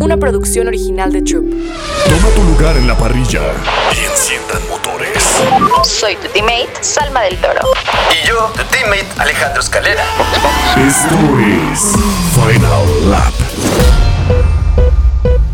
[0.00, 1.44] una producción original de Troop.
[2.08, 3.40] Toma tu lugar en la parrilla
[3.94, 5.22] y enciendan motores.
[5.84, 7.60] Soy tu teammate, Salma del Toro.
[8.10, 10.04] Y yo, tu teammate, Alejandro Escalera.
[10.76, 11.14] Esto
[11.72, 11.92] es
[12.34, 13.32] Final Lap.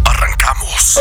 [0.04, 1.00] Arrancamos.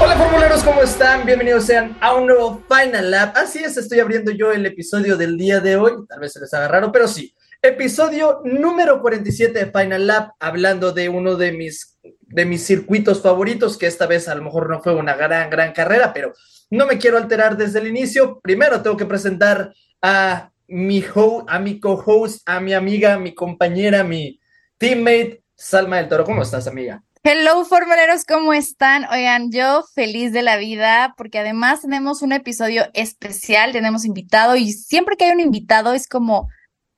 [0.00, 1.24] Hola formuleros, ¿cómo están?
[1.24, 3.36] Bienvenidos sean a un nuevo Final Lap.
[3.36, 5.92] Así es, estoy abriendo yo el episodio del día de hoy.
[6.08, 7.35] Tal vez se les haga raro, pero sí.
[7.62, 13.76] Episodio número 47 de Final Lap, hablando de uno de mis, de mis circuitos favoritos,
[13.76, 16.32] que esta vez a lo mejor no fue una gran, gran carrera, pero
[16.70, 18.40] no me quiero alterar desde el inicio.
[18.40, 19.72] Primero tengo que presentar
[20.02, 21.04] a mi,
[21.48, 24.40] a mi co-host, a mi amiga, mi compañera, mi
[24.78, 26.24] teammate, Salma del Toro.
[26.24, 27.02] ¿Cómo estás, amiga?
[27.22, 29.04] Hello, formuleros, ¿cómo están?
[29.10, 34.70] Oigan, yo feliz de la vida porque además tenemos un episodio especial, tenemos invitado y
[34.72, 36.48] siempre que hay un invitado es como,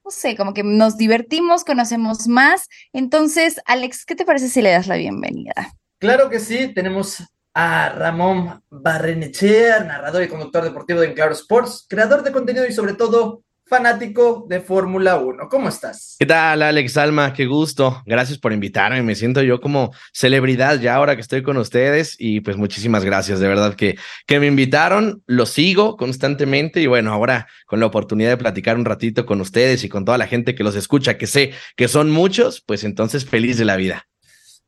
[0.09, 2.67] no sé, como que nos divertimos, conocemos más.
[2.95, 5.75] Entonces, Alex, ¿qué te parece si le das la bienvenida?
[5.99, 7.23] Claro que sí, tenemos
[7.53, 12.95] a Ramón Barrenechea, narrador y conductor deportivo de Claro Sports, creador de contenido y sobre
[12.95, 15.49] todo fanático de Fórmula 1.
[15.49, 16.17] ¿Cómo estás?
[16.19, 17.33] ¿Qué tal, Alex Alma?
[17.33, 18.03] Qué gusto.
[18.07, 19.03] Gracias por invitarme.
[19.03, 23.41] Me siento yo como celebridad ya ahora que estoy con ustedes y pues muchísimas gracias.
[23.41, 28.31] De verdad que, que me invitaron, lo sigo constantemente y bueno, ahora con la oportunidad
[28.31, 31.27] de platicar un ratito con ustedes y con toda la gente que los escucha, que
[31.27, 34.07] sé que son muchos, pues entonces feliz de la vida.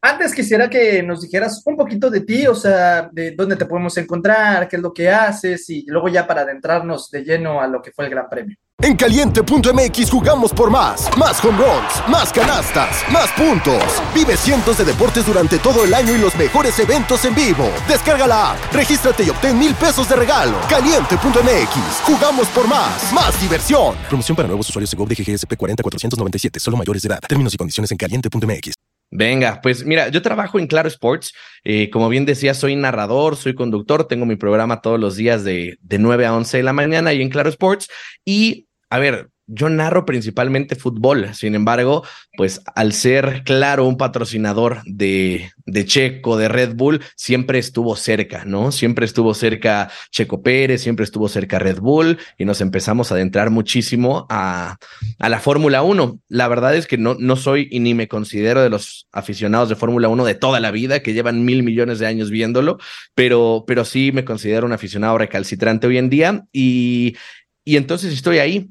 [0.03, 3.95] Antes quisiera que nos dijeras un poquito de ti, o sea, de dónde te podemos
[3.99, 7.83] encontrar, qué es lo que haces y luego ya para adentrarnos de lleno a lo
[7.83, 8.57] que fue el Gran Premio.
[8.83, 11.15] En caliente.mx jugamos por más.
[11.19, 13.83] Más home runs, más canastas, más puntos.
[14.15, 17.69] Vive cientos de deportes durante todo el año y los mejores eventos en vivo.
[17.87, 20.57] Descarga la app, regístrate y obtén mil pesos de regalo.
[20.71, 23.13] Caliente.mx, jugamos por más.
[23.13, 23.97] Más diversión.
[24.09, 27.21] Promoción para nuevos usuarios de GOV de GGSP 40497, solo mayores de edad.
[27.29, 28.73] Términos y condiciones en caliente.mx.
[29.13, 31.35] Venga, pues mira, yo trabajo en Claro Sports.
[31.65, 35.77] Eh, como bien decía, soy narrador, soy conductor, tengo mi programa todos los días de,
[35.83, 37.89] de 9 a 11 de la mañana y en Claro Sports.
[38.25, 42.05] Y, a ver, yo narro principalmente fútbol, sin embargo,
[42.37, 48.45] pues al ser claro un patrocinador de, de Checo, de Red Bull, siempre estuvo cerca,
[48.45, 48.71] ¿no?
[48.71, 53.51] Siempre estuvo cerca Checo Pérez, siempre estuvo cerca Red Bull y nos empezamos a adentrar
[53.51, 54.77] muchísimo a,
[55.19, 56.21] a la Fórmula 1.
[56.29, 59.75] La verdad es que no, no soy y ni me considero de los aficionados de
[59.75, 62.79] Fórmula 1 de toda la vida, que llevan mil millones de años viéndolo,
[63.17, 67.17] pero, pero sí me considero un aficionado recalcitrante hoy en día y,
[67.65, 68.71] y entonces estoy ahí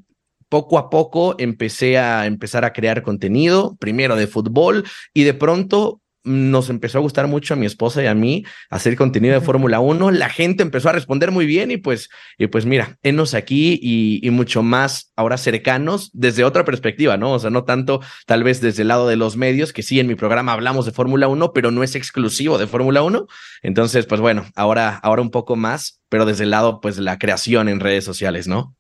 [0.50, 6.02] poco a poco empecé a empezar a crear contenido, primero de fútbol, y de pronto
[6.24, 9.80] nos empezó a gustar mucho a mi esposa y a mí hacer contenido de Fórmula
[9.80, 10.12] 1.
[10.12, 14.20] La gente empezó a responder muy bien y pues, y pues mira, enos aquí y,
[14.26, 17.32] y, mucho más ahora cercanos desde otra perspectiva, ¿no?
[17.32, 20.08] O sea, no tanto tal vez desde el lado de los medios, que sí, en
[20.08, 23.26] mi programa hablamos de Fórmula 1, pero no es exclusivo de Fórmula 1.
[23.62, 27.18] Entonces, pues bueno, ahora, ahora un poco más, pero desde el lado pues de la
[27.18, 28.76] creación en redes sociales, ¿no?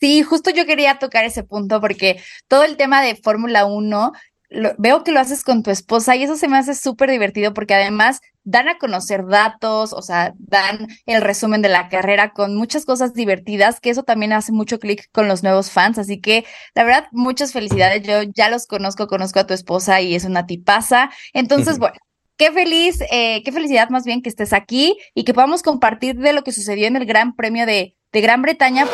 [0.00, 4.12] Sí, justo yo quería tocar ese punto porque todo el tema de Fórmula 1,
[4.50, 7.52] lo, veo que lo haces con tu esposa y eso se me hace súper divertido
[7.52, 12.56] porque además dan a conocer datos, o sea, dan el resumen de la carrera con
[12.56, 15.98] muchas cosas divertidas, que eso también hace mucho clic con los nuevos fans.
[15.98, 18.02] Así que, la verdad, muchas felicidades.
[18.04, 21.10] Yo ya los conozco, conozco a tu esposa y es una tipaza.
[21.34, 21.96] Entonces, bueno.
[22.38, 26.32] Qué feliz, eh, qué felicidad más bien que estés aquí y que podamos compartir de
[26.32, 28.86] lo que sucedió en el Gran Premio de, de Gran Bretaña.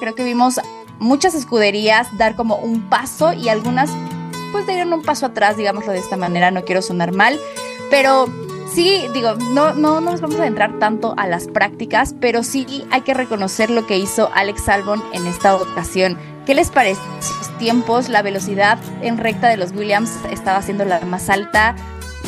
[0.00, 0.60] Creo que vimos
[0.98, 3.90] muchas escuderías dar como un paso y algunas
[4.52, 7.40] pues dieron un paso atrás, digámoslo de esta manera, no quiero sonar mal,
[7.90, 8.26] pero
[8.72, 12.86] sí, digo, no, no, no nos vamos a entrar tanto a las prácticas, pero sí
[12.90, 16.18] hay que reconocer lo que hizo Alex Albon en esta ocasión.
[16.44, 17.00] ¿Qué les parece?
[17.58, 21.74] Tiempos, la velocidad en recta de los Williams estaba siendo la más alta.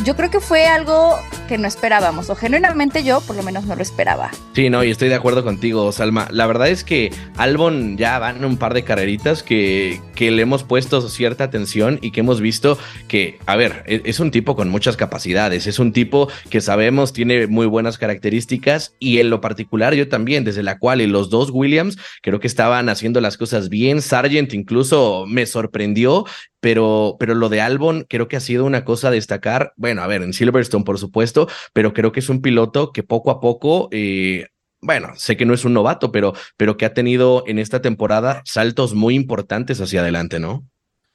[0.05, 1.19] Yo creo que fue algo
[1.49, 4.31] que no esperábamos, o genuinamente yo por lo menos no lo esperaba.
[4.55, 6.29] Sí, no, y estoy de acuerdo contigo, Salma.
[6.31, 10.65] La verdad es que Albon ya van un par de carreritas que, que le hemos
[10.65, 14.69] puesto cierta atención y que hemos visto que, a ver, es, es un tipo con
[14.69, 19.95] muchas capacidades, es un tipo que sabemos tiene muy buenas características y en lo particular
[19.95, 23.69] yo también, desde la cual y los dos Williams creo que estaban haciendo las cosas
[23.69, 24.03] bien.
[24.03, 26.25] Sargent incluso me sorprendió
[26.67, 29.73] pero, pero lo de Albon creo que ha sido una cosa a destacar.
[29.87, 33.31] Bueno, a ver, en Silverstone, por supuesto, pero creo que es un piloto que poco
[33.31, 33.89] a poco.
[33.93, 34.49] Eh,
[34.81, 38.43] bueno, sé que no es un novato, pero, pero que ha tenido en esta temporada
[38.45, 40.67] saltos muy importantes hacia adelante, ¿no?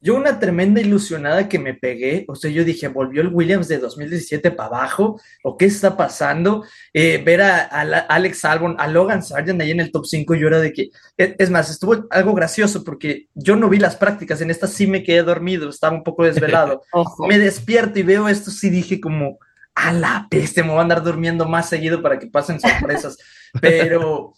[0.01, 3.77] Yo una tremenda ilusionada que me pegué, o sea, yo dije, volvió el Williams de
[3.77, 7.61] 2017 para abajo, o qué está pasando, eh, ver a,
[8.09, 11.35] Alex Albon, a Logan Sargent ahí en el top 5, yo era de que, e,
[11.37, 15.03] es más, estuvo algo gracioso porque yo no vi las prácticas, en esta sí me
[15.03, 16.81] quedé dormido, estaba un poco desvelado,
[17.27, 19.37] me despierto y veo esto, sí dije como,
[19.75, 23.17] a la peste, me voy a andar durmiendo más seguido para que pasen sorpresas,
[23.61, 24.33] pero...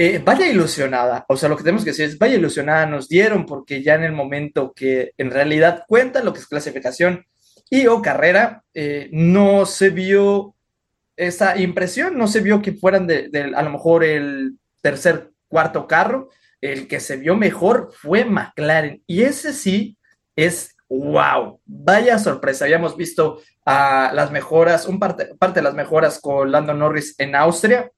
[0.00, 3.44] Eh, vaya ilusionada, o sea, lo que tenemos que decir es, vaya ilusionada nos dieron,
[3.44, 7.26] porque ya en el momento que en realidad cuenta lo que es clasificación
[7.68, 10.54] y o carrera, eh, no se vio
[11.16, 16.28] esa impresión, no se vio que fueran de, a lo mejor el tercer, cuarto carro,
[16.60, 19.98] el que se vio mejor fue McLaren, y ese sí
[20.36, 26.20] es wow, vaya sorpresa, habíamos visto a las mejoras, un parte, parte de las mejoras
[26.20, 27.90] con Lando Norris en Austria,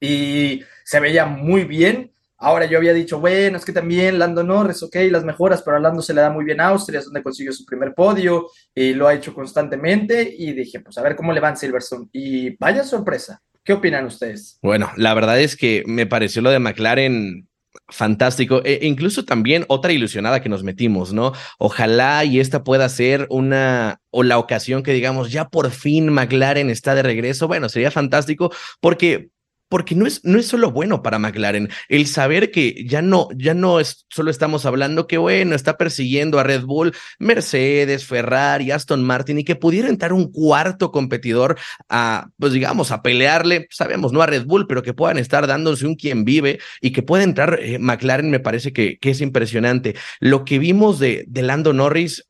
[0.00, 2.10] y se veía muy bien.
[2.36, 5.80] Ahora yo había dicho, bueno, es que también Lando Norris, ok, las mejoras, pero a
[5.80, 8.92] Lando se le da muy bien a Austria, es donde consiguió su primer podio y
[8.94, 10.34] lo ha hecho constantemente.
[10.36, 12.08] Y dije, pues a ver cómo le va en Silverstone.
[12.12, 13.40] Y vaya sorpresa.
[13.62, 14.58] ¿Qué opinan ustedes?
[14.62, 17.48] Bueno, la verdad es que me pareció lo de McLaren
[17.88, 18.60] fantástico.
[18.64, 21.34] E incluso también otra ilusionada que nos metimos, ¿no?
[21.60, 26.68] Ojalá y esta pueda ser una o la ocasión que digamos, ya por fin McLaren
[26.68, 27.46] está de regreso.
[27.46, 29.30] Bueno, sería fantástico porque
[29.70, 33.54] porque no es, no es solo bueno para McLaren el saber que ya no, ya
[33.54, 39.02] no es, solo estamos hablando que bueno, está persiguiendo a Red Bull, Mercedes, Ferrari, Aston
[39.02, 41.56] Martin y que pudiera entrar un cuarto competidor
[41.88, 45.86] a, pues digamos, a pelearle, sabemos, no a Red Bull, pero que puedan estar dándose
[45.86, 49.94] un quien vive y que pueda entrar eh, McLaren me parece que, que es impresionante.
[50.18, 52.29] Lo que vimos de, de Lando Norris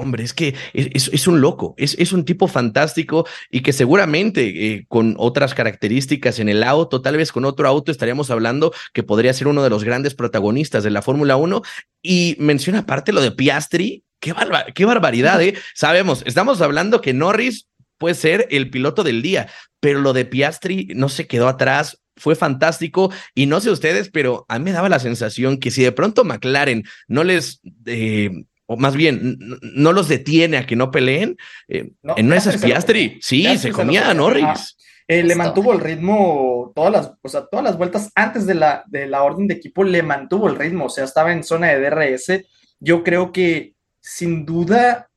[0.00, 4.86] Hombre, es que es, un loco, es, es, un tipo fantástico y que seguramente eh,
[4.88, 9.32] con otras características en el auto, tal vez con otro auto estaríamos hablando que podría
[9.32, 11.62] ser uno de los grandes protagonistas de la Fórmula 1.
[12.02, 14.34] Y menciona aparte lo de Piastri, qué,
[14.74, 15.54] qué barbaridad, ¿eh?
[15.74, 17.68] Sabemos, estamos hablando que Norris
[17.98, 19.48] puede ser el piloto del día,
[19.80, 24.44] pero lo de Piastri no se quedó atrás, fue fantástico y no sé ustedes, pero
[24.48, 28.30] a mí me daba la sensación que si de pronto McLaren no les eh,
[28.72, 31.36] o más bien, no los detiene a que no peleen.
[31.66, 34.76] Eh, no, en esas Piastri, sí, se comía a Norris.
[35.08, 38.84] Eh, le mantuvo el ritmo todas las, o sea, todas las vueltas antes de la,
[38.86, 41.80] de la orden de equipo, le mantuvo el ritmo, o sea, estaba en zona de
[41.80, 42.44] DRS.
[42.78, 45.10] Yo creo que sin duda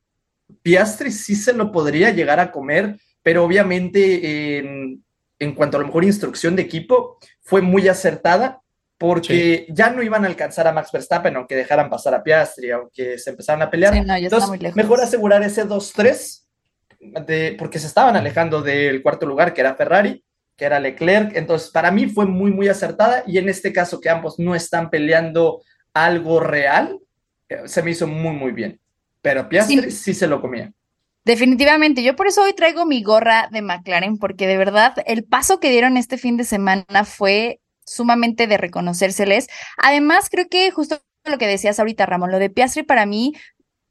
[0.62, 5.04] Piastri sí se lo podría llegar a comer, pero obviamente en,
[5.38, 8.63] en cuanto a lo mejor instrucción de equipo, fue muy acertada
[8.98, 13.18] porque ya no iban a alcanzar a Max Verstappen, aunque dejaran pasar a Piastri, aunque
[13.18, 13.94] se empezaran a pelear.
[13.94, 20.24] Entonces, mejor asegurar ese 2-3, porque se estaban alejando del cuarto lugar, que era Ferrari,
[20.56, 21.36] que era Leclerc.
[21.36, 23.24] Entonces, para mí fue muy, muy acertada.
[23.26, 25.62] Y en este caso, que ambos no están peleando
[25.92, 26.98] algo real,
[27.48, 28.80] eh, se me hizo muy, muy bien.
[29.20, 30.72] Pero Piastri sí se lo comía.
[31.24, 35.58] Definitivamente, yo por eso hoy traigo mi gorra de McLaren, porque de verdad el paso
[35.58, 39.48] que dieron este fin de semana fue sumamente de reconocérseles.
[39.76, 43.34] Además, creo que justo lo que decías ahorita, Ramón, lo de Piastri para mí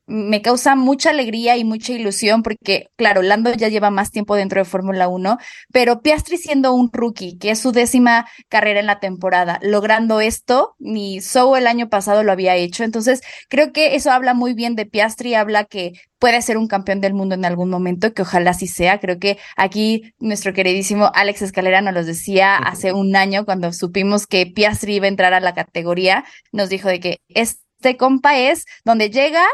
[0.05, 4.59] me causa mucha alegría y mucha ilusión porque, claro, Lando ya lleva más tiempo dentro
[4.59, 5.37] de Fórmula 1,
[5.71, 10.75] pero Piastri siendo un rookie, que es su décima carrera en la temporada, logrando esto,
[10.79, 12.83] ni Sou el año pasado lo había hecho.
[12.83, 17.01] Entonces, creo que eso habla muy bien de Piastri, habla que puede ser un campeón
[17.01, 18.99] del mundo en algún momento, que ojalá sí sea.
[18.99, 24.25] Creo que aquí nuestro queridísimo Alex Escalera nos lo decía hace un año cuando supimos
[24.25, 28.65] que Piastri iba a entrar a la categoría, nos dijo de que este compa es
[28.85, 29.45] donde llega,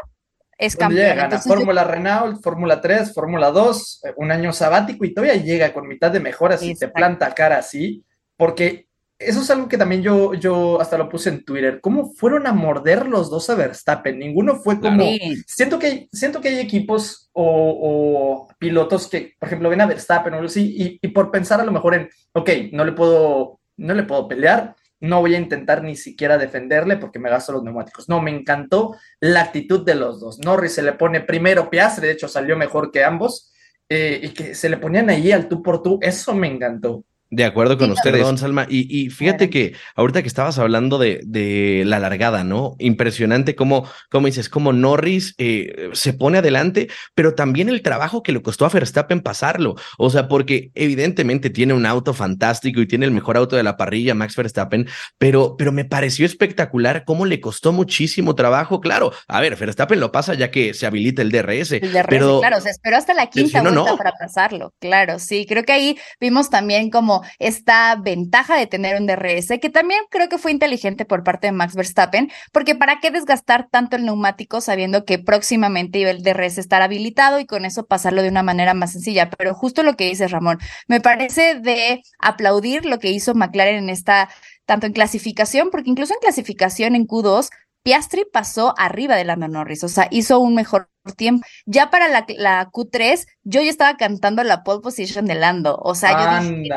[0.59, 1.17] es campeón.
[1.17, 5.87] Llega, Fórmula Renault, Fórmula 3, Fórmula 2, eh, un año sabático y todavía llega con
[5.87, 8.03] mitad de mejoras y te planta cara así,
[8.35, 11.79] porque eso es algo que también yo, yo hasta lo puse en Twitter.
[11.81, 14.19] ¿Cómo fueron a morder los dos a Verstappen?
[14.19, 15.03] Ninguno fue como.
[15.47, 20.43] Siento, que, siento que hay equipos o, pilotos que, por ejemplo, ven a Verstappen o
[20.43, 24.03] así, y, y, por pensar a lo mejor en, ok, no le puedo, no le
[24.03, 28.09] puedo pelear, no voy a intentar ni siquiera defenderle porque me gasto los neumáticos.
[28.09, 30.39] No, me encantó la actitud de los dos.
[30.39, 33.53] Norris se le pone primero Piastri, de hecho salió mejor que ambos,
[33.87, 37.03] eh, y que se le ponían ahí al tú por tú, eso me encantó.
[37.31, 38.65] De acuerdo con ustedes, don Salma.
[38.69, 42.75] Y, fíjate que ahorita que estabas hablando de, de la largada, ¿no?
[42.79, 48.31] Impresionante cómo, cómo dices, cómo Norris eh, se pone adelante, pero también el trabajo que
[48.31, 49.75] le costó a Verstappen pasarlo.
[49.99, 53.77] O sea, porque evidentemente tiene un auto fantástico y tiene el mejor auto de la
[53.77, 54.87] parrilla, Max Verstappen,
[55.19, 58.81] pero, pero me pareció espectacular cómo le costó muchísimo trabajo.
[58.81, 61.73] Claro, a ver, Verstappen lo pasa ya que se habilita el DRS.
[61.73, 64.73] El DRS, pero, claro, se esperó hasta la quinta vuelta para pasarlo.
[64.79, 69.69] Claro, sí, creo que ahí vimos también como esta ventaja de tener un DRS, que
[69.69, 73.95] también creo que fue inteligente por parte de Max Verstappen, porque ¿para qué desgastar tanto
[73.95, 78.29] el neumático sabiendo que próximamente iba el DRS estar habilitado y con eso pasarlo de
[78.29, 79.29] una manera más sencilla?
[79.29, 83.89] Pero justo lo que dice Ramón, me parece de aplaudir lo que hizo McLaren en
[83.89, 84.29] esta,
[84.65, 87.49] tanto en clasificación, porque incluso en clasificación en Q2,
[87.83, 91.45] Piastri pasó arriba de Lando Norris, o sea, hizo un mejor tiempo.
[91.65, 95.95] Ya para la, la Q3, yo ya estaba cantando la pole position de Lando, o
[95.95, 96.71] sea, yo dije,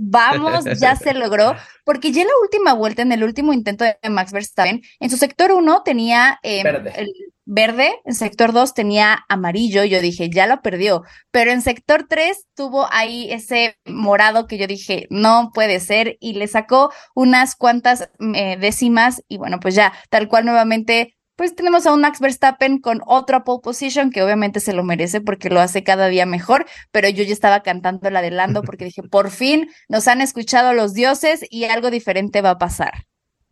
[0.00, 3.96] vamos, ya se logró, porque ya en la última vuelta, en el último intento de
[4.08, 6.62] Max Verstappen, en su sector 1 tenía eh,
[6.94, 7.12] el
[7.44, 11.02] verde, en sector 2 tenía amarillo, yo dije, ya lo perdió,
[11.32, 16.34] pero en sector 3 tuvo ahí ese morado que yo dije, no puede ser, y
[16.34, 21.86] le sacó unas cuantas eh, décimas, y bueno, pues ya, tal cual nuevamente pues tenemos
[21.86, 25.60] a un Max Verstappen con otra pole position que obviamente se lo merece porque lo
[25.60, 29.30] hace cada día mejor, pero yo ya estaba cantando la de Lando porque dije, por
[29.30, 33.06] fin nos han escuchado los dioses y algo diferente va a pasar.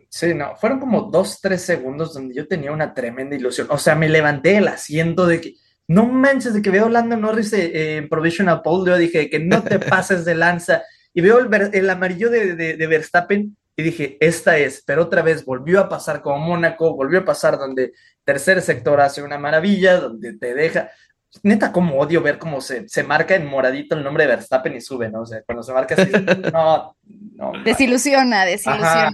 [0.09, 3.69] Sí, no, fueron como dos, tres segundos donde yo tenía una tremenda ilusión.
[3.71, 5.55] O sea, me levanté el asiento de que,
[5.87, 9.39] no manches, de que veo a Lando Norris eh, en Provisional Pole, yo dije que
[9.39, 10.83] no te pases de lanza.
[11.15, 15.81] Y veo el, amarillo de, de Verstappen y dije, esta es, pero otra vez volvió
[15.81, 17.93] a pasar como Mónaco, volvió a pasar donde
[18.25, 20.91] tercer sector hace una maravilla, donde te deja.
[21.43, 24.81] Neta, como odio ver cómo se, se marca en moradito el nombre de Verstappen y
[24.81, 25.21] sube, ¿no?
[25.21, 26.11] O sea, cuando se marca así,
[26.53, 26.97] no,
[27.35, 27.53] no.
[27.65, 29.13] Desilusiona, desilusiona.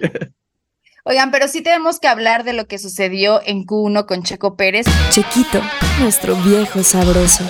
[1.04, 4.86] Oigan, pero sí tenemos que hablar de lo que sucedió en Q1 con Checo Pérez.
[5.10, 5.60] Chequito,
[5.98, 7.42] nuestro viejo sabroso.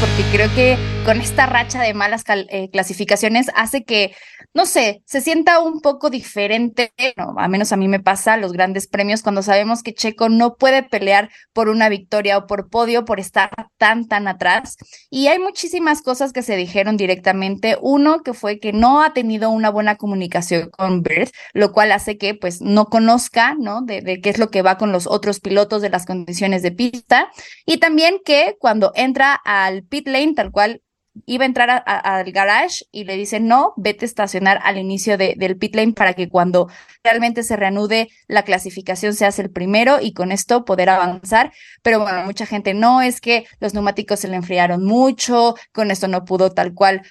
[0.00, 4.14] Porque creo que con esta racha de malas eh, clasificaciones hace que,
[4.52, 8.52] no sé, se sienta un poco diferente, no, a menos a mí me pasa los
[8.52, 13.06] grandes premios cuando sabemos que Checo no puede pelear por una victoria o por podio
[13.06, 13.48] por estar
[13.78, 14.76] tan, tan atrás.
[15.08, 17.78] Y hay muchísimas cosas que se dijeron directamente.
[17.80, 22.18] Uno que fue que no ha tenido una buena comunicación con Bird, lo cual hace
[22.18, 23.80] que pues no conozca, ¿no?
[23.80, 26.72] De, de qué es lo que va con los otros pilotos de las condiciones de
[26.72, 27.30] pista.
[27.64, 30.82] Y también que cuando entra al pit lane, tal cual
[31.26, 35.56] iba a entrar al garage y le dice, no, vete a estacionar al inicio del
[35.58, 36.68] pit lane para que cuando
[37.02, 41.52] realmente se reanude la clasificación seas el primero y con esto poder avanzar.
[41.82, 46.08] Pero bueno, mucha gente no, es que los neumáticos se le enfriaron mucho, con esto
[46.08, 47.02] no pudo tal cual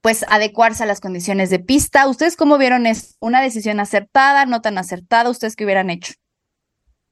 [0.00, 2.06] pues adecuarse a las condiciones de pista.
[2.06, 2.86] ¿Ustedes cómo vieron?
[2.86, 5.30] ¿Es una decisión acertada, no tan acertada?
[5.30, 6.12] ¿Ustedes qué hubieran hecho?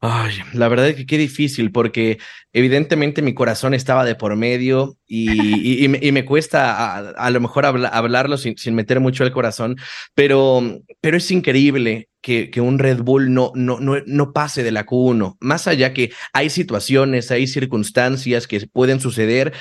[0.06, 2.18] Ay, la verdad es que qué difícil, porque
[2.52, 8.36] evidentemente mi corazón estaba de por medio y, y, me, cuesta a, lo mejor hablarlo
[8.36, 9.76] sin, sin, meter mucho el corazón,
[10.14, 10.60] pero,
[11.00, 14.84] pero es increíble que, que un Red Bull no, no, no, no pase de la
[14.84, 19.54] Q1, más allá que hay situaciones, hay circunstancias que pueden suceder,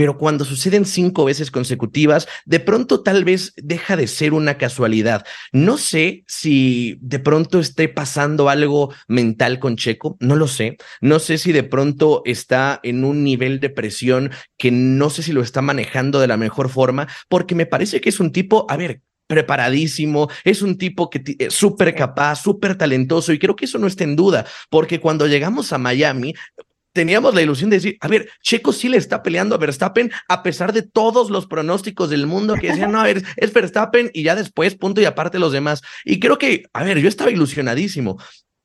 [0.00, 5.26] pero cuando suceden cinco veces consecutivas, de pronto tal vez deja de ser una casualidad.
[5.52, 10.78] No sé si de pronto esté pasando algo mental con Checo, no lo sé.
[11.02, 15.32] No sé si de pronto está en un nivel de presión que no sé si
[15.32, 18.78] lo está manejando de la mejor forma, porque me parece que es un tipo, a
[18.78, 23.66] ver, preparadísimo, es un tipo que es eh, súper capaz, súper talentoso y creo que
[23.66, 26.34] eso no está en duda, porque cuando llegamos a Miami,
[26.92, 30.42] teníamos la ilusión de decir, a ver, Checo sí le está peleando a Verstappen a
[30.42, 34.22] pesar de todos los pronósticos del mundo que decían, no, a ver, es Verstappen y
[34.22, 35.82] ya después, punto y aparte los demás.
[36.04, 38.18] Y creo que, a ver, yo estaba ilusionadísimo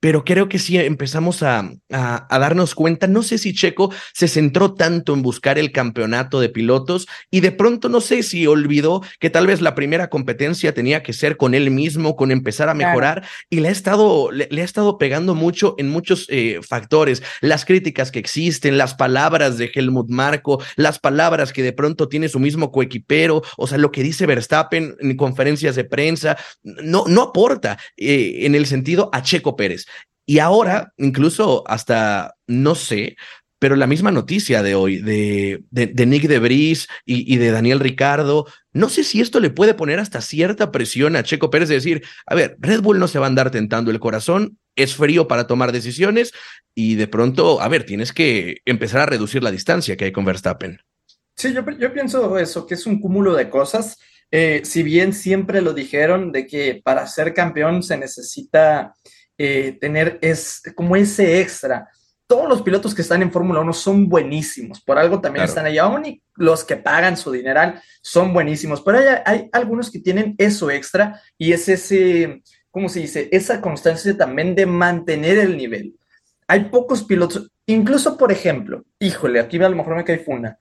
[0.05, 4.75] pero creo que sí empezamos a, a, darnos cuenta, no sé si Checo se centró
[4.75, 9.31] tanto en buscar el campeonato de pilotos y de pronto no sé si olvidó que
[9.31, 13.25] tal vez la primera competencia tenía que ser con él mismo, con empezar a mejorar
[13.49, 18.11] y le ha estado, le, ha estado pegando mucho en muchos eh, factores, las críticas
[18.11, 22.71] que existen, las palabras de Helmut Marco, las palabras que de pronto tiene su mismo
[22.71, 28.41] coequipero, o sea, lo que dice Verstappen en conferencias de prensa, no, no aporta eh,
[28.41, 29.87] en el sentido a Checo Pérez.
[30.25, 33.15] Y ahora, incluso hasta, no sé,
[33.59, 37.79] pero la misma noticia de hoy de, de, Nick de Bris y, y, de Daniel
[37.79, 41.75] Ricardo, no sé si esto le puede poner hasta cierta presión a Checo Pérez de
[41.75, 45.27] decir, a ver, Red Bull no se va a andar tentando el corazón, es frío
[45.27, 46.33] para tomar decisiones
[46.75, 50.25] y de pronto, a ver, tienes que empezar a reducir la distancia que hay con
[50.25, 50.79] Verstappen.
[51.35, 53.97] Sí, yo, yo pienso eso, que es un cúmulo de cosas.
[54.31, 58.93] Eh, si bien siempre lo dijeron de que para ser campeón se necesita
[59.37, 61.89] eh, tener es como ese extra.
[62.27, 65.77] Todos los pilotos que están en Fórmula 1 son buenísimos, por algo también están ahí,
[65.77, 70.33] aún y los que pagan su dineral son buenísimos, pero hay, hay algunos que tienen
[70.39, 73.29] eso extra y es ese, ¿cómo se dice?
[73.31, 75.95] Esa constancia también de mantener el nivel.
[76.47, 80.57] Hay pocos pilotos, incluso por ejemplo, híjole, aquí a lo mejor me cae funa,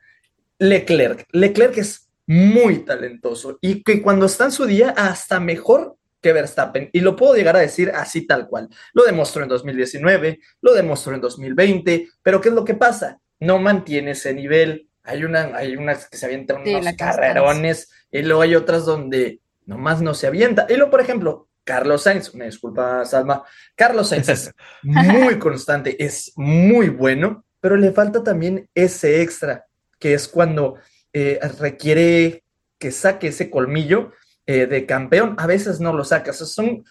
[0.58, 1.26] Leclerc.
[1.32, 6.88] Leclerc es muy talentoso y que cuando está en su día hasta mejor que Verstappen.
[6.90, 8.70] Y lo puedo llegar a decir así tal cual.
[8.94, 13.20] Lo demostró en 2019, lo demostró en 2020, pero ¿qué es lo que pasa?
[13.38, 14.88] No mantiene ese nivel.
[15.02, 20.00] Hay, una, hay unas que se avientan unos carrerones y luego hay otras donde nomás
[20.00, 20.66] no se avienta.
[20.70, 23.42] Y luego, por ejemplo, Carlos Sainz, me disculpa, Salma,
[23.74, 29.66] Carlos Sainz es muy constante, es muy bueno, pero le falta también ese extra,
[29.98, 30.76] que es cuando
[31.12, 32.44] eh, requiere
[32.78, 34.12] que saque ese colmillo
[34.46, 36.32] eh, de campeón, a veces no lo saca.
[36.32, 36.84] son,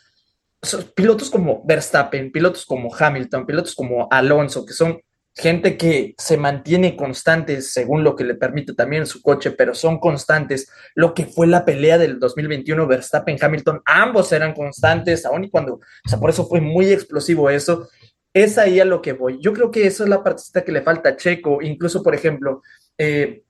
[0.61, 4.99] son, pilotos como Verstappen, pilotos como Hamilton, pilotos como Alonso, que son
[5.35, 9.99] gente que se mantiene constante según lo que le permite también su coche, pero son
[9.99, 10.69] constantes.
[10.95, 15.75] Lo que fue la pelea del 2021, Verstappen, Hamilton, ambos eran constantes, aún y cuando,
[15.75, 17.87] o sea, por eso fue muy explosivo eso.
[18.33, 19.39] Es ahí a lo que voy.
[19.41, 21.61] Yo creo que eso es la partecita que le falta a Checo.
[21.61, 22.63] Incluso, por ejemplo,
[22.97, 23.43] eh,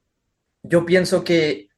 [0.61, 1.69] yo pienso que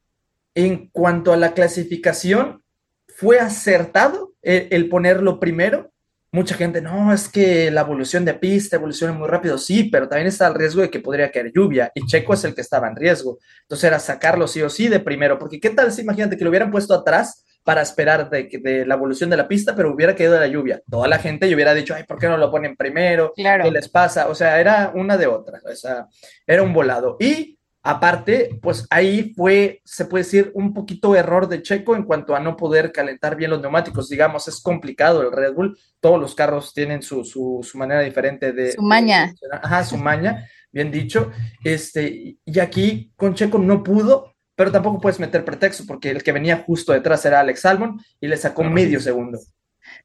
[0.56, 2.62] en cuanto a la clasificación,
[3.08, 5.92] fue acertado el, ponerlo primero.
[6.32, 10.28] Mucha gente, no, es que la evolución de pista evoluciona muy rápido, sí, pero también
[10.28, 12.96] está el riesgo de que podría caer lluvia y Checo es el que estaba en
[12.96, 13.38] riesgo.
[13.62, 16.50] Entonces era sacarlo sí o sí de primero, porque qué tal si imagínate que lo
[16.50, 20.38] hubieran puesto atrás para esperar de, de, la evolución de la pista, pero hubiera caído
[20.38, 20.80] la lluvia.
[20.88, 23.32] Toda la gente hubiera dicho, ay, ¿por qué no lo ponen primero?
[23.34, 23.64] Claro.
[23.64, 24.28] ¿Qué les pasa?
[24.28, 26.06] O sea, era una de otra, o sea,
[26.46, 27.16] era un volado.
[27.20, 27.55] Y
[27.88, 32.40] Aparte, pues ahí fue, se puede decir, un poquito error de Checo en cuanto a
[32.40, 34.08] no poder calentar bien los neumáticos.
[34.08, 35.78] Digamos, es complicado el Red Bull.
[36.00, 38.72] Todos los carros tienen su, su, manera diferente de...
[38.72, 39.32] Su maña.
[39.62, 41.30] ajá, su maña, bien dicho.
[41.62, 46.32] Este, y aquí con Checo no pudo, pero tampoco puedes meter pretexto porque el que
[46.32, 49.38] venía justo detrás era Alex Albon y le sacó medio segundo.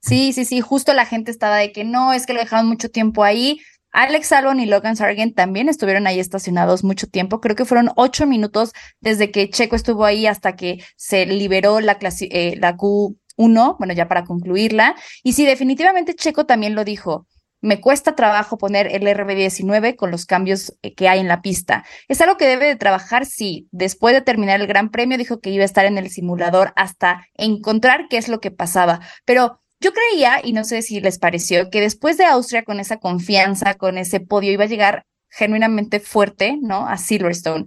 [0.02, 2.90] Sí, sí, sí, justo la gente estaba de que no, es que lo dejaron mucho
[2.90, 3.60] tiempo ahí.
[3.92, 7.42] Alex Albon y Logan Sargent también estuvieron ahí estacionados mucho tiempo.
[7.42, 11.98] Creo que fueron ocho minutos desde que Checo estuvo ahí hasta que se liberó la,
[12.22, 14.96] eh, la Q1, bueno, ya para concluirla.
[15.24, 17.28] Y sí, definitivamente Checo también lo dijo.
[17.64, 21.86] Me cuesta trabajo poner el RB19 con los cambios eh, que hay en la pista.
[22.08, 23.68] Es algo que debe de trabajar, sí.
[23.72, 27.28] Después de terminar el Gran Premio, dijo que iba a estar en el simulador hasta
[27.36, 29.02] encontrar qué es lo que pasaba.
[29.26, 32.98] Pero yo creía, y no sé si les pareció, que después de Austria, con esa
[32.98, 36.88] confianza, con ese podio, iba a llegar genuinamente fuerte, ¿no?
[36.88, 37.66] A Silverstone.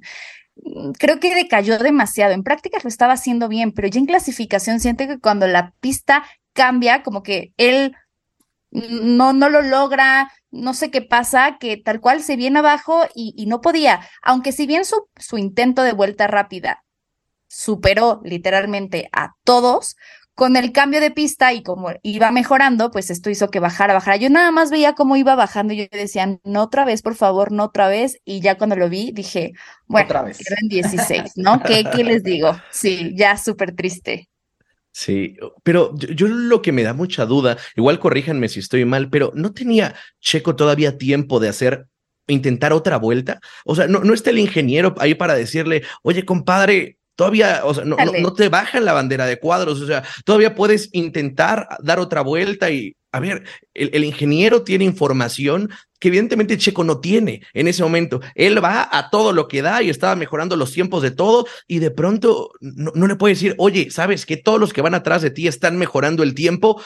[0.57, 2.33] Mm, creo que decayó demasiado.
[2.33, 6.25] En prácticas lo estaba haciendo bien, pero ya en clasificación siente que cuando la pista
[6.53, 7.97] cambia, como que él
[8.71, 13.35] no, no lo logra, no sé qué pasa, que tal cual se viene abajo y,
[13.37, 14.01] y no podía.
[14.23, 16.85] Aunque si bien su, su intento de vuelta rápida
[17.49, 19.97] superó literalmente a todos,
[20.35, 24.17] con el cambio de pista y como iba mejorando, pues esto hizo que bajara, bajara.
[24.17, 27.53] Yo nada más veía cómo iba bajando y yo decía, no otra vez, por favor,
[27.53, 28.19] no otra vez.
[28.25, 29.53] Y ya cuando lo vi, dije,
[29.87, 30.41] bueno, otra vez.
[30.61, 31.63] en 16, ¿no?
[31.63, 32.57] ¿Qué, ¿Qué les digo?
[32.71, 34.29] Sí, ya súper triste.
[34.97, 39.33] Sí, pero yo, lo que me da mucha duda, igual corríjanme si estoy mal, pero
[39.35, 41.87] ¿no tenía Checo todavía tiempo de hacer,
[42.29, 43.41] intentar otra vuelta?
[43.65, 47.85] O sea, no, no está el ingeniero ahí para decirle, oye, compadre, Todavía, o sea,
[47.85, 52.23] no, no, te bajan la bandera de cuadros, o sea, todavía puedes intentar dar otra
[52.23, 57.85] vuelta y, a ver, el, ingeniero tiene información que evidentemente Checo no tiene en ese
[57.85, 58.21] momento.
[58.35, 61.79] Él va a todo lo que da y estaba mejorando los tiempos de todo y
[61.79, 65.23] de pronto no, no le puede decir, oye, sabes que todos los que van atrás
[65.23, 66.83] de ti están mejorando el tiempo.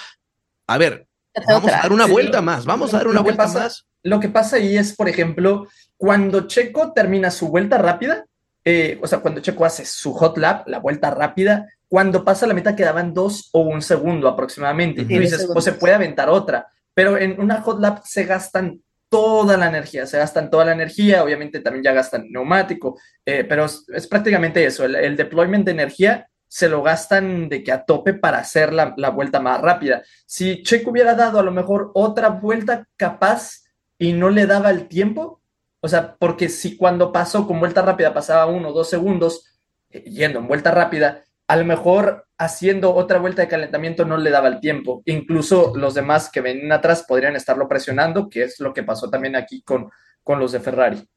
[0.66, 1.08] A ver,
[1.46, 3.86] vamos a dar una vuelta más, vamos a dar una vuelta más.
[4.02, 8.26] Lo que pasa ahí es, por ejemplo, cuando Checo termina su vuelta rápida,
[8.70, 12.52] eh, o sea, cuando Checo hace su hot lap, la vuelta rápida, cuando pasa la
[12.52, 15.06] meta quedaban dos o un segundo aproximadamente.
[15.08, 19.56] Y dices, pues se puede aventar otra, pero en una hot lap se gastan toda
[19.56, 24.06] la energía, se gastan toda la energía, obviamente también ya gastan neumático, eh, pero es,
[24.06, 28.74] prácticamente eso, el, deployment de energía se lo gastan de que a tope para hacer
[28.74, 30.02] la, la, vuelta más rápida.
[30.26, 33.62] Si Checo hubiera dado a lo mejor otra vuelta capaz
[33.96, 35.40] y no le daba el tiempo,
[35.80, 39.58] o sea, porque si cuando pasó con vuelta rápida pasaba uno o dos segundos,
[39.90, 44.30] eh, yendo en vuelta rápida, a lo mejor haciendo otra vuelta de calentamiento no le
[44.30, 45.02] daba el tiempo.
[45.06, 49.34] Incluso los demás que venían atrás podrían estarlo presionando, que es lo que pasó también
[49.34, 49.90] aquí con,
[50.22, 51.08] con los de Ferrari.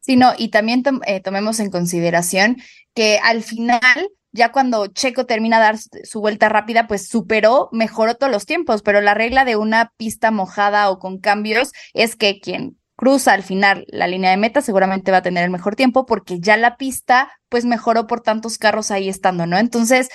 [0.00, 2.56] Sí, no, y también eh, tomemos en consideración
[2.94, 8.16] que al final, ya cuando Checo termina de dar su vuelta rápida, pues superó, mejoró
[8.16, 12.40] todos los tiempos, pero la regla de una pista mojada o con cambios es que
[12.40, 16.06] quien cruza al final la línea de meta, seguramente va a tener el mejor tiempo
[16.06, 19.58] porque ya la pista pues mejoró por tantos carros ahí estando, ¿no?
[19.58, 20.08] Entonces,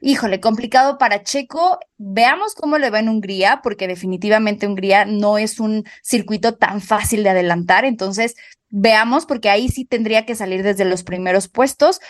[0.00, 1.78] híjole, complicado para Checo.
[1.98, 7.22] Veamos cómo le va en Hungría, porque definitivamente Hungría no es un circuito tan fácil
[7.22, 7.84] de adelantar.
[7.84, 8.34] Entonces,
[8.68, 12.00] veamos, porque ahí sí tendría que salir desde los primeros puestos.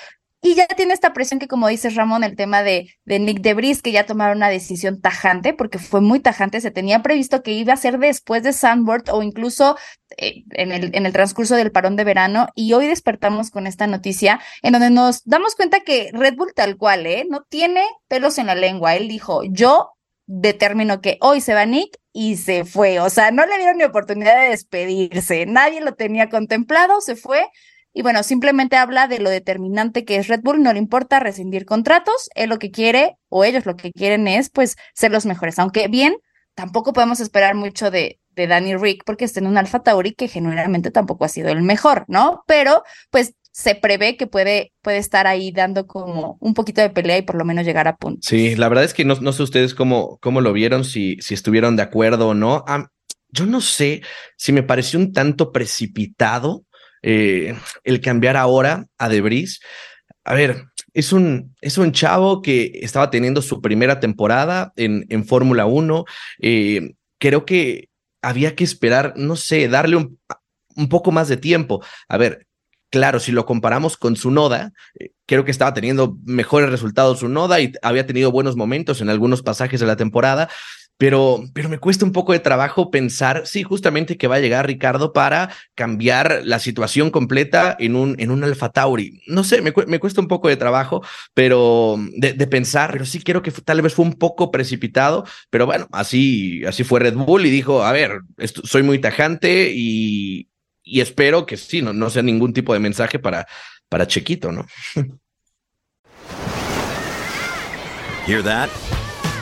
[0.47, 3.43] Y ya tiene esta presión que, como dices, Ramón, el tema de, de Nick
[3.83, 6.61] que ya tomaron una decisión tajante, porque fue muy tajante.
[6.61, 9.77] Se tenía previsto que iba a ser después de Sandboard o incluso
[10.19, 12.47] eh, en, el, en el transcurso del parón de verano.
[12.55, 16.77] Y hoy despertamos con esta noticia en donde nos damos cuenta que Red Bull, tal
[16.77, 17.27] cual, ¿eh?
[17.29, 18.95] no tiene pelos en la lengua.
[18.95, 19.95] Él dijo: Yo
[20.27, 23.01] determinó que hoy se va Nick y se fue.
[23.01, 25.45] O sea, no le dieron ni oportunidad de despedirse.
[25.47, 27.49] Nadie lo tenía contemplado, se fue.
[27.97, 31.65] Y bueno, simplemente habla de lo determinante que es Red Bull, no le importa rescindir
[31.65, 35.59] contratos, él lo que quiere o ellos lo que quieren es pues ser los mejores,
[35.59, 36.19] aunque bien,
[36.55, 40.29] tampoco podemos esperar mucho de, de Danny Rick porque está en un Alfa Tauri que
[40.29, 42.43] generalmente tampoco ha sido el mejor, ¿no?
[42.47, 47.17] Pero pues se prevé que puede, puede estar ahí dando como un poquito de pelea
[47.17, 48.27] y por lo menos llegar a puntos.
[48.29, 51.33] Sí, la verdad es que no, no sé ustedes cómo, cómo lo vieron, si, si
[51.33, 52.63] estuvieron de acuerdo o no.
[53.31, 54.03] Yo no sé
[54.37, 56.66] si me pareció un tanto precipitado
[57.09, 59.61] eh, el cambiar ahora a Debris.
[60.25, 65.25] A ver, es un, es un chavo que estaba teniendo su primera temporada en, en
[65.25, 66.05] Fórmula 1.
[66.41, 67.91] Eh, creo que
[68.23, 70.19] había que esperar, no sé, darle un,
[70.75, 71.81] un poco más de tiempo.
[72.09, 72.49] A ver,
[72.91, 77.29] claro, si lo comparamos con su noda, eh, creo que estaba teniendo mejores resultados su
[77.29, 80.49] noda y había tenido buenos momentos en algunos pasajes de la temporada,
[80.99, 84.67] pero, pero me cuesta un poco de trabajo pensar, sí, justamente que va a llegar
[84.67, 89.21] Ricardo para cambiar la situación completa en un, en un Alfa Tauri.
[89.27, 91.03] No sé, me, me cuesta un poco de trabajo,
[91.35, 95.67] pero de, de, pensar, pero sí creo que tal vez fue un poco precipitado, pero
[95.67, 100.49] bueno, así, así fue Red Bull y dijo, a ver, esto, soy muy tajante y,
[100.83, 103.47] y espero que sí, no, no sea ningún tipo de mensaje para,
[103.89, 104.67] para Chequito, ¿no?
[108.27, 108.71] Hear that?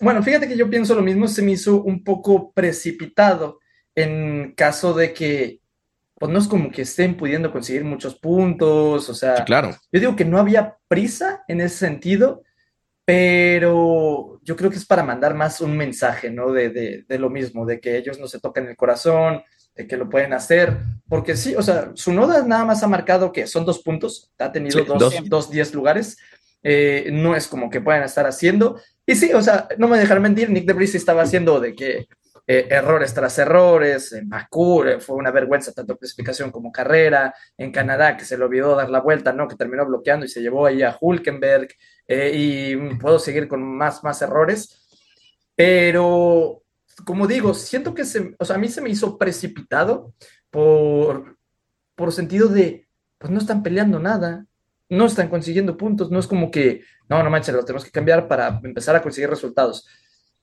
[0.00, 3.58] bueno, fíjate que yo pienso lo mismo, se me hizo un poco precipitado
[3.94, 5.60] en caso de que,
[6.14, 9.70] pues no es como que estén pudiendo conseguir muchos puntos, o sea, claro.
[9.92, 12.42] yo digo que no había prisa en ese sentido,
[13.04, 16.52] pero yo creo que es para mandar más un mensaje, ¿no?
[16.52, 19.42] De, de, de lo mismo, de que ellos no se toquen el corazón,
[19.74, 20.76] de que lo pueden hacer,
[21.08, 24.50] porque sí, o sea, su noda nada más ha marcado que son dos puntos, ha
[24.50, 25.14] tenido sí, dos, dos.
[25.24, 26.18] dos diez lugares,
[26.62, 30.20] eh, no es como que puedan estar haciendo, y sí, o sea, no me dejar
[30.20, 32.08] mentir, Nick DeVries estaba haciendo de que
[32.46, 37.72] eh, errores tras errores, en Bakú eh, fue una vergüenza tanto clasificación como carrera, en
[37.72, 39.48] Canadá que se le olvidó dar la vuelta, ¿no?
[39.48, 41.68] Que terminó bloqueando y se llevó ahí a Hulkenberg,
[42.06, 44.86] eh, y puedo seguir con más, más errores,
[45.56, 46.62] pero
[47.06, 50.12] como digo, siento que se, o sea, a mí se me hizo precipitado
[50.50, 51.38] por,
[51.94, 54.44] por sentido de, pues no están peleando nada,
[54.88, 58.26] no están consiguiendo puntos, no es como que, no, no manches, lo tenemos que cambiar
[58.26, 59.86] para empezar a conseguir resultados.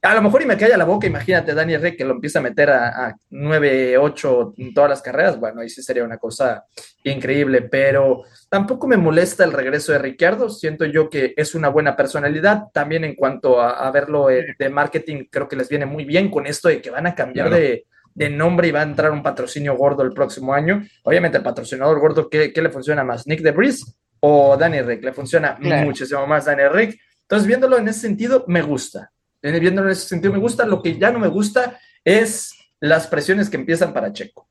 [0.02, 2.44] A lo mejor y me calla la boca, imagínate Daniel Rey que lo empieza a
[2.44, 6.66] meter a, a 9, 8 en todas las carreras, bueno, ahí sí sería una cosa
[7.04, 11.96] increíble, pero tampoco me molesta el regreso de Ricciardo, siento yo que es una buena
[11.96, 16.30] personalidad, también en cuanto a, a verlo de marketing, creo que les viene muy bien
[16.30, 17.64] con esto de que van a cambiar claro.
[17.64, 20.84] de, de nombre y va a entrar un patrocinio gordo el próximo año.
[21.04, 23.28] Obviamente el patrocinador gordo, ¿qué, qué le funciona más?
[23.28, 23.96] ¿Nick DeBris
[24.28, 25.04] o Danny Rick?
[25.04, 25.86] Le funciona claro.
[25.86, 27.00] muchísimo más Danny Rick.
[27.22, 29.12] Entonces, viéndolo en ese sentido, me gusta.
[29.42, 30.66] Viéndolo en ese sentido, me gusta.
[30.66, 34.50] Lo que ya no me gusta es las presiones que empiezan para Checo.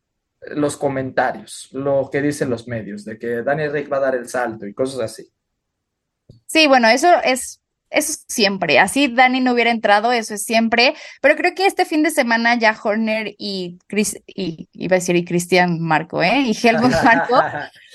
[0.55, 4.29] Los comentarios, lo que dicen los medios, de que Danny Rick va a dar el
[4.29, 5.29] salto y cosas así.
[6.47, 7.64] Sí, bueno, eso es
[7.95, 8.25] eso es
[8.81, 10.95] Así Dani no hubiera entrado, eso es siempre.
[11.21, 15.17] Pero creo que este fin de semana ya Horner y Chris, y iba a decir
[15.17, 16.41] y Cristian Marco, ¿eh?
[16.41, 17.43] Y Helmut Marco,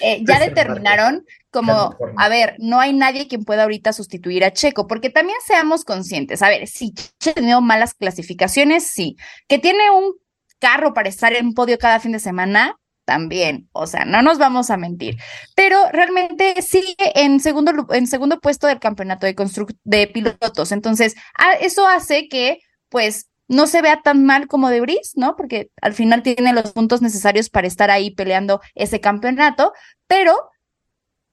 [0.02, 4.88] eh, ya determinaron como, a ver, no hay nadie quien pueda ahorita sustituir a Checo,
[4.88, 6.42] porque también seamos conscientes.
[6.42, 9.18] A ver, si Checo ha tenido malas clasificaciones, sí.
[9.48, 10.14] Que tiene un
[10.60, 12.76] carro para estar en podio cada fin de semana,
[13.10, 15.18] también, o sea, no nos vamos a mentir,
[15.56, 19.36] pero realmente sigue en segundo, en segundo puesto del campeonato de,
[19.84, 21.16] de pilotos, entonces
[21.60, 25.36] eso hace que pues no se vea tan mal como de Brice, ¿no?
[25.36, 29.74] Porque al final tiene los puntos necesarios para estar ahí peleando ese campeonato,
[30.06, 30.36] pero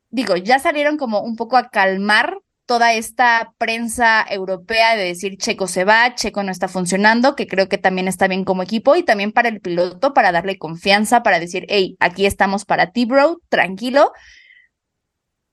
[0.08, 5.68] digo, ya salieron como un poco a calmar toda esta prensa europea de decir Checo
[5.68, 9.04] se va, Checo no está funcionando, que creo que también está bien como equipo y
[9.04, 13.40] también para el piloto, para darle confianza, para decir, hey, aquí estamos para ti, bro,
[13.48, 14.12] tranquilo.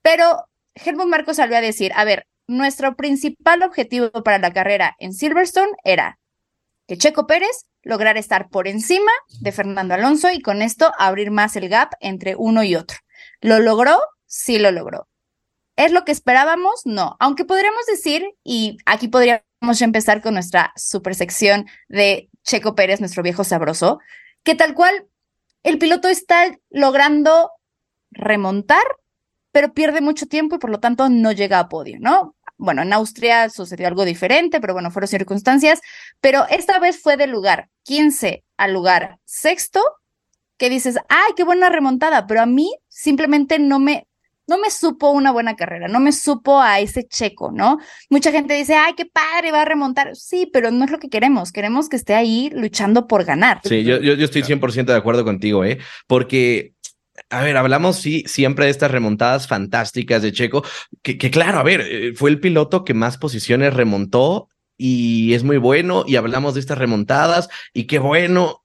[0.02, 5.14] Pero Helmut Marco salió a decir, a ver, nuestro principal objetivo para la carrera en
[5.14, 6.18] Silverstone era
[6.86, 11.56] que Checo Pérez lograra estar por encima de Fernando Alonso y con esto abrir más
[11.56, 12.98] el gap entre uno y otro.
[13.40, 13.98] ¿Lo logró?
[14.26, 15.06] Sí lo logró.
[15.76, 16.82] ¿Es lo que esperábamos?
[16.84, 17.16] No.
[17.18, 19.42] Aunque podríamos decir, y aquí podríamos
[19.80, 23.98] empezar con nuestra super sección de Checo Pérez, nuestro viejo sabroso,
[24.42, 25.08] que tal cual
[25.62, 27.50] el piloto está logrando
[28.10, 28.84] remontar,
[29.50, 32.36] pero pierde mucho tiempo y por lo tanto no llega a podio, ¿no?
[32.56, 35.80] Bueno, en Austria sucedió algo diferente, pero bueno, fueron circunstancias,
[36.20, 39.82] pero esta vez fue del lugar 15 al lugar sexto,
[40.56, 44.06] que dices, ay, qué buena remontada, pero a mí simplemente no me,
[44.46, 47.78] no me supo una buena carrera, no me supo a ese checo, ¿no?
[48.10, 50.14] Mucha gente dice, ay, qué padre, va a remontar.
[50.14, 53.60] Sí, pero no es lo que queremos, queremos que esté ahí luchando por ganar.
[53.64, 55.78] Sí, yo, yo, yo estoy 100% de acuerdo contigo, ¿eh?
[56.06, 56.74] Porque
[57.30, 60.64] a ver, hablamos sí siempre de estas remontadas fantásticas de Checo,
[61.02, 65.44] que, que, claro, a ver, eh, fue el piloto que más posiciones remontó y es
[65.44, 68.64] muy bueno y hablamos de estas remontadas y qué bueno,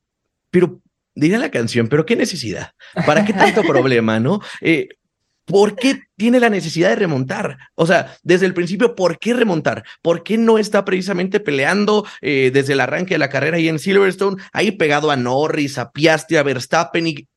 [0.50, 0.82] pero
[1.14, 2.72] diré la canción, pero qué necesidad,
[3.06, 4.42] para qué tanto problema, ¿no?
[4.62, 4.90] Eh,
[5.50, 7.58] ¿Por qué tiene la necesidad de remontar?
[7.74, 9.84] O sea, desde el principio, ¿por qué remontar?
[10.04, 13.80] ¿Por qué no está precisamente peleando eh, desde el arranque de la carrera ahí en
[13.80, 17.28] Silverstone, ahí pegado a Norris, a Piastri, a Verstappen y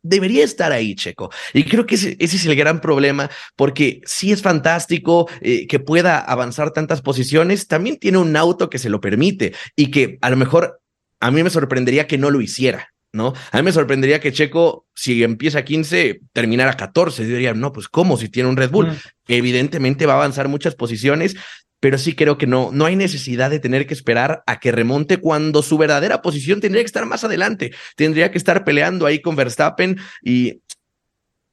[0.00, 1.30] debería estar ahí, Checo.
[1.52, 6.18] Y creo que ese, es el gran problema, porque sí es fantástico eh, que pueda
[6.18, 10.38] avanzar tantas posiciones, también tiene un auto que se lo permite y que a lo
[10.38, 10.80] mejor
[11.20, 12.88] a mí me sorprendería que no lo hiciera.
[13.12, 13.32] ¿No?
[13.50, 17.24] A mí me sorprendería que Checo, si empieza 15, terminara 14.
[17.24, 18.16] Yo diría, no, pues ¿cómo?
[18.16, 18.86] Si tiene un Red Bull.
[18.86, 18.96] Mm.
[19.26, 21.36] Evidentemente va a avanzar muchas posiciones,
[21.80, 25.16] pero sí creo que no, no hay necesidad de tener que esperar a que remonte
[25.16, 29.34] cuando su verdadera posición tendría que estar más adelante, tendría que estar peleando ahí con
[29.34, 30.60] Verstappen y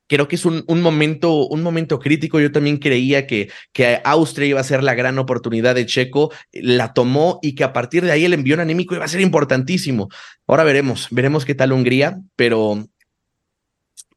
[0.08, 2.40] creo que es un, un momento, un momento crítico.
[2.40, 6.94] Yo también creía que, que Austria iba a ser la gran oportunidad de Checo, la
[6.94, 10.10] tomó y que a partir de ahí el envío anímico iba a ser importantísimo.
[10.48, 12.88] Ahora veremos, veremos qué tal Hungría, pero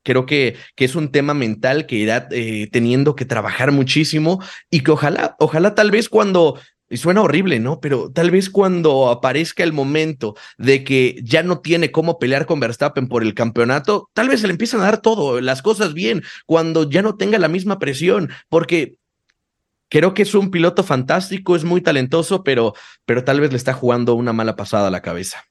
[0.02, 4.80] creo que, que es un tema mental que irá eh, teniendo que trabajar muchísimo y
[4.80, 6.58] que ojalá, ojalá tal vez cuando,
[6.90, 7.80] y suena horrible, ¿no?
[7.80, 12.58] Pero tal vez cuando aparezca el momento de que ya no tiene cómo pelear con
[12.58, 16.22] Verstappen por el campeonato, tal vez se le empiezan a dar todo, las cosas bien,
[16.46, 18.96] cuando ya no tenga la misma presión, porque
[19.88, 22.74] creo que es un piloto fantástico, es muy talentoso, pero,
[23.06, 25.44] pero tal vez le está jugando una mala pasada a la cabeza.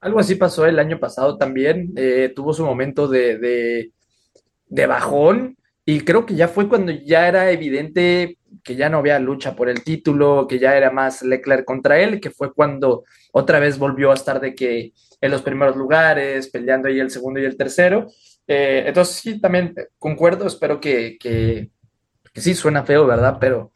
[0.00, 1.92] Algo así pasó el año pasado también.
[1.96, 3.92] Eh, tuvo su momento de, de,
[4.66, 9.18] de, bajón y creo que ya fue cuando ya era evidente que ya no había
[9.18, 13.60] lucha por el título, que ya era más Leclerc contra él, que fue cuando otra
[13.60, 17.44] vez volvió a estar de que en los primeros lugares, peleando ahí el segundo y
[17.44, 18.08] el tercero.
[18.46, 21.70] Eh, entonces sí, también concuerdo, espero que, que,
[22.32, 23.38] que sí suena feo, ¿verdad?
[23.40, 23.72] Pero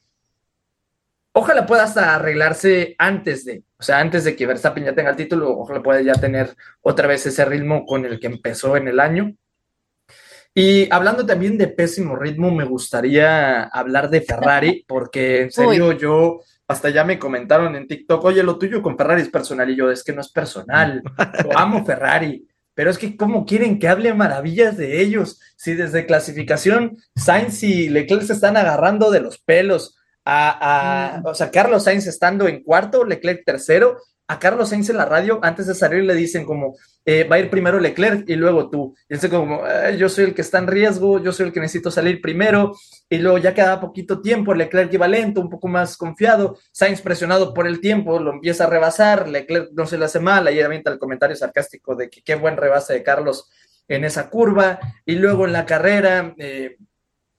[1.32, 5.16] ojalá pueda hasta arreglarse antes de, o sea, antes de que Verstappen ya tenga el
[5.16, 9.00] título, ojalá pueda ya tener otra vez ese ritmo con el que empezó en el
[9.00, 9.34] año.
[10.54, 15.98] Y hablando también de pésimo ritmo, me gustaría hablar de Ferrari, porque en serio Uy.
[15.98, 19.76] yo hasta ya me comentaron en TikTok, oye, lo tuyo con Ferrari es personal, y
[19.76, 21.02] yo, es que no es personal,
[21.42, 26.06] yo amo Ferrari, pero es que cómo quieren que hable maravillas de ellos, si desde
[26.06, 31.84] clasificación Sainz y Leclerc se están agarrando de los pelos, a, a, o sea, Carlos
[31.84, 36.02] Sainz estando en cuarto, Leclerc tercero, a Carlos Sainz en la radio, antes de salir
[36.04, 38.94] le dicen como, eh, va a ir primero Leclerc y luego tú.
[39.08, 41.60] Y él como, eh, yo soy el que está en riesgo, yo soy el que
[41.60, 42.74] necesito salir primero.
[43.10, 46.56] Y luego ya queda poquito tiempo, Leclerc iba lento, un poco más confiado.
[46.72, 50.46] Sainz presionado por el tiempo, lo empieza a rebasar, Leclerc no se le hace mal,
[50.46, 53.50] ahí avienta el comentario sarcástico de que qué buen rebase de Carlos
[53.88, 54.78] en esa curva.
[55.04, 56.78] Y luego en la carrera, eh,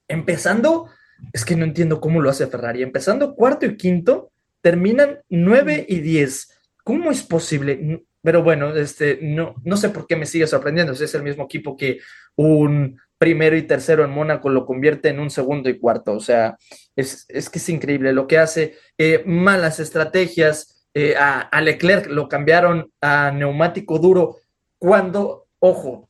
[0.07, 0.89] empezando
[1.33, 2.83] es que no entiendo cómo lo hace Ferrari.
[2.83, 6.51] Empezando cuarto y quinto, terminan nueve y diez.
[6.85, 8.05] ¿Cómo es posible?
[8.21, 10.93] Pero bueno, este, no, no sé por qué me sigue sorprendiendo.
[10.93, 11.99] Es el mismo equipo que
[12.37, 16.13] un primero y tercero en Mónaco lo convierte en un segundo y cuarto.
[16.13, 16.55] O sea,
[16.95, 18.77] es, es que es increíble lo que hace.
[18.97, 20.87] Eh, malas estrategias.
[20.93, 24.37] Eh, a Leclerc lo cambiaron a neumático duro.
[24.77, 26.09] Cuando, ojo,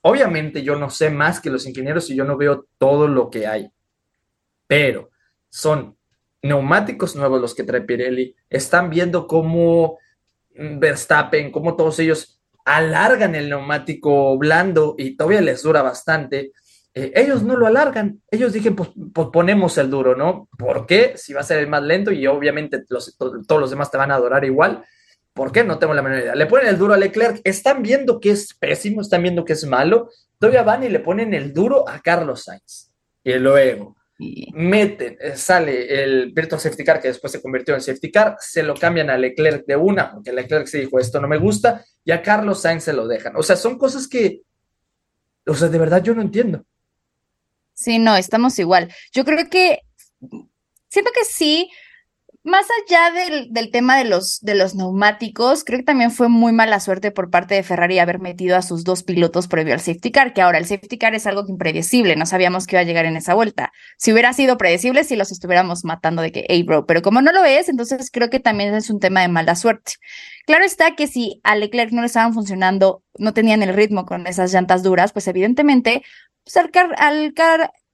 [0.00, 3.46] obviamente yo no sé más que los ingenieros y yo no veo todo lo que
[3.46, 3.70] hay
[4.70, 5.10] pero
[5.48, 5.98] son
[6.42, 8.34] neumáticos nuevos los que trae Pirelli.
[8.48, 9.98] Están viendo cómo
[10.54, 16.52] Verstappen, cómo todos ellos alargan el neumático blando y todavía les dura bastante.
[16.94, 18.20] eh, ellos no lo alargan.
[18.30, 20.48] Ellos dijeron, pues, pues, ponemos el duro, ¿no?
[20.58, 21.14] ¿Por qué?
[21.16, 24.16] Si va a ser el más lento y obviamente todos los demás te van a
[24.16, 24.84] adorar igual.
[25.32, 25.62] ¿Por qué?
[25.62, 26.34] No tengo la menor idea.
[26.34, 27.40] Le ponen el duro a Leclerc.
[27.44, 30.10] Están viendo que es pésimo, están viendo que es malo.
[30.38, 32.90] Todavía van y le ponen el duro a Carlos Sainz.
[33.22, 33.96] Y luego
[34.52, 38.62] meten, eh, sale el Virtual Safety Car que después se convirtió en Safety Car, se
[38.62, 42.10] lo cambian a Leclerc de una, porque Leclerc se dijo, esto no me gusta, y
[42.12, 43.34] a Carlos Sainz se lo dejan.
[43.36, 44.42] O sea, son cosas que,
[45.46, 46.64] o sea, de verdad yo no entiendo.
[47.72, 48.92] Sí, no, estamos igual.
[49.12, 49.80] Yo creo que,
[50.88, 51.70] siento que sí,
[52.42, 56.52] más allá del, del, tema de los, de los neumáticos, creo que también fue muy
[56.52, 60.10] mala suerte por parte de Ferrari haber metido a sus dos pilotos previo al safety
[60.10, 63.04] car, que ahora el safety car es algo impredecible, no sabíamos que iba a llegar
[63.04, 63.72] en esa vuelta.
[63.98, 67.30] Si hubiera sido predecible, si los estuviéramos matando de que, hey, bro, pero como no
[67.32, 69.92] lo es, entonces creo que también es un tema de mala suerte.
[70.46, 74.26] Claro está que si a Leclerc no le estaban funcionando, no tenían el ritmo con
[74.26, 76.02] esas llantas duras, pues evidentemente
[76.44, 77.34] pues al, al,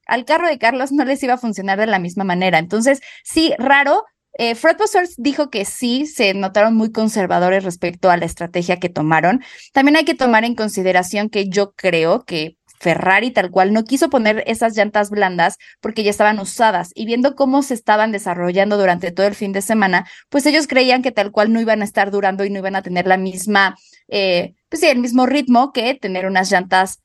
[0.07, 2.59] al carro de Carlos no les iba a funcionar de la misma manera.
[2.59, 4.05] Entonces, sí, raro,
[4.39, 4.77] eh, Fred
[5.17, 9.43] dijo que sí, se notaron muy conservadores respecto a la estrategia que tomaron.
[9.73, 14.11] También hay que tomar en consideración que yo creo que Ferrari tal cual no quiso
[14.11, 19.11] poner esas llantas blandas porque ya estaban usadas y viendo cómo se estaban desarrollando durante
[19.11, 22.11] todo el fin de semana, pues ellos creían que tal cual no iban a estar
[22.11, 23.77] durando y no iban a tener la misma,
[24.09, 27.01] eh, pues sí, el mismo ritmo que tener unas llantas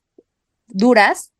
[0.66, 1.31] duras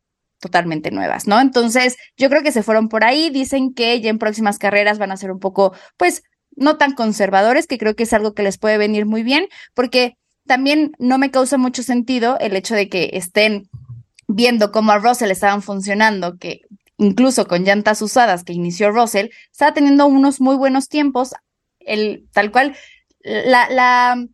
[0.43, 1.39] totalmente nuevas, ¿no?
[1.39, 5.11] Entonces, yo creo que se fueron por ahí, dicen que ya en próximas carreras van
[5.11, 6.23] a ser un poco, pues,
[6.55, 10.17] no tan conservadores, que creo que es algo que les puede venir muy bien, porque
[10.45, 13.69] también no me causa mucho sentido el hecho de que estén
[14.27, 16.61] viendo cómo a Russell estaban funcionando, que
[16.97, 21.33] incluso con llantas usadas que inició Russell, estaba teniendo unos muy buenos tiempos,
[21.79, 22.75] el tal cual,
[23.23, 24.25] la, la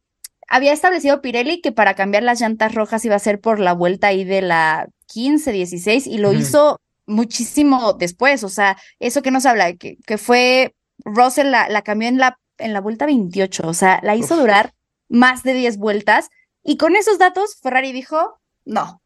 [0.50, 4.08] había establecido Pirelli que para cambiar las llantas rojas iba a ser por la vuelta
[4.08, 9.46] ahí de la 15, 16 y lo hizo muchísimo después, o sea, eso que nos
[9.46, 13.74] habla, que, que fue Russell la, la, cambió en la, en la vuelta 28, o
[13.74, 14.74] sea, la hizo durar
[15.08, 16.30] más de 10 vueltas
[16.64, 19.02] y con esos datos Ferrari dijo, no,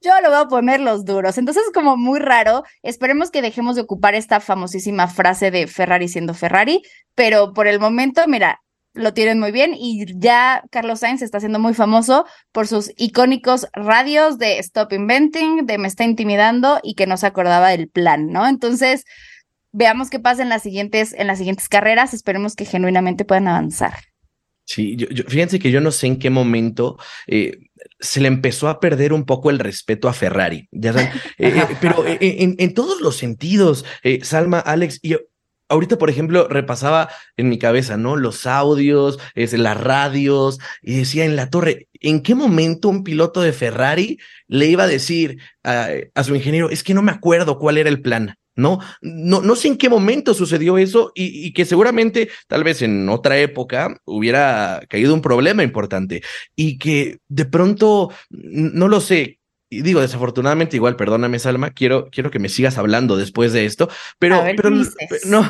[0.00, 1.38] yo lo voy a poner los duros.
[1.38, 6.34] Entonces, como muy raro, esperemos que dejemos de ocupar esta famosísima frase de Ferrari siendo
[6.34, 6.82] Ferrari,
[7.14, 8.62] pero por el momento, mira,
[8.98, 13.66] lo tienen muy bien y ya Carlos Sainz está siendo muy famoso por sus icónicos
[13.72, 18.28] radios de Stop Inventing, de Me está intimidando y que no se acordaba del plan,
[18.28, 18.46] ¿no?
[18.46, 19.04] Entonces,
[19.72, 23.94] veamos qué pasa en las siguientes, en las siguientes carreras, esperemos que genuinamente puedan avanzar.
[24.64, 27.56] Sí, yo, fíjense que yo no sé en qué momento eh,
[28.00, 31.08] se le empezó a perder un poco el respeto a Ferrari, ya saben,
[31.38, 33.86] eh, eh, pero en, en, todos los sentidos,
[34.20, 35.16] Salma, Alex, y
[35.68, 38.16] ahorita, por ejemplo, repasaba en mi cabeza, ¿no?
[38.16, 43.40] Los audios, es, las radios, y decía en la torre, ¿en qué momento un piloto
[43.40, 45.88] de Ferrari le iba a decir a,
[46.24, 48.34] su ingeniero, es que no me acuerdo cuál era el plan?
[48.56, 48.80] ¿no?
[49.00, 53.08] No, no sé en qué momento sucedió eso y, y, que seguramente tal vez en
[53.08, 56.22] otra época hubiera caído un problema importante
[56.56, 59.37] y que de pronto, no lo sé,
[59.70, 63.88] y digo, desafortunadamente, igual, perdóname, Salma, quiero, quiero que me sigas hablando después de esto,
[64.18, 64.86] pero, pero no,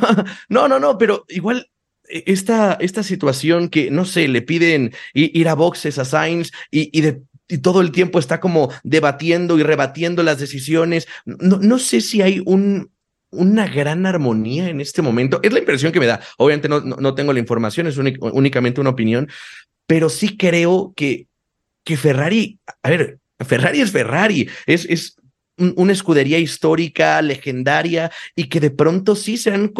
[0.49, 1.71] no, no, no, pero igual
[2.09, 6.97] e, esta, esta situación que, no sé, le piden ir, a boxes a Sainz y,
[6.97, 11.09] y de y todo el tiempo está como debatiendo y rebatiendo las decisiones.
[11.25, 12.91] No, no sé si hay un,
[13.31, 15.41] una gran armonía en este momento.
[15.43, 16.21] Es la impresión que me da.
[16.37, 19.29] Obviamente no, no, tengo la información, es únicamente una opinión,
[19.87, 21.27] pero sí creo que,
[21.85, 25.16] que Ferrari, a ver, Ferrari es Ferrari, es, es
[25.59, 29.72] una escudería histórica, legendaria, y que de pronto sí se han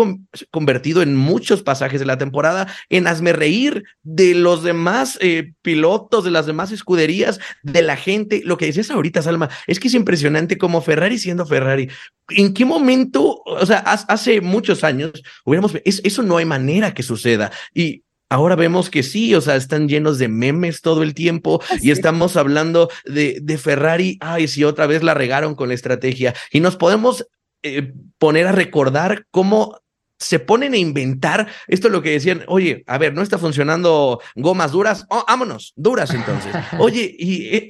[0.50, 6.24] convertido en muchos pasajes de la temporada en hazme reír de los demás eh, pilotos,
[6.24, 8.42] de las demás escuderías, de la gente.
[8.44, 11.88] Lo que decías ahorita, Salma, es que es impresionante como Ferrari siendo Ferrari.
[12.30, 17.52] ¿En qué momento, o sea, hace muchos años, hubiéramos, eso no hay manera que suceda.
[17.72, 21.76] Y Ahora vemos que sí, o sea, están llenos de memes todo el tiempo ah,
[21.80, 26.34] y estamos hablando de, de Ferrari, ay, si otra vez la regaron con la estrategia
[26.52, 27.26] y nos podemos
[27.62, 29.80] eh, poner a recordar cómo
[30.18, 34.20] se ponen a inventar esto es lo que decían, oye, a ver, no está funcionando
[34.34, 36.52] gomas duras, oh, vámonos, duras entonces.
[36.78, 37.68] Oye, y eh,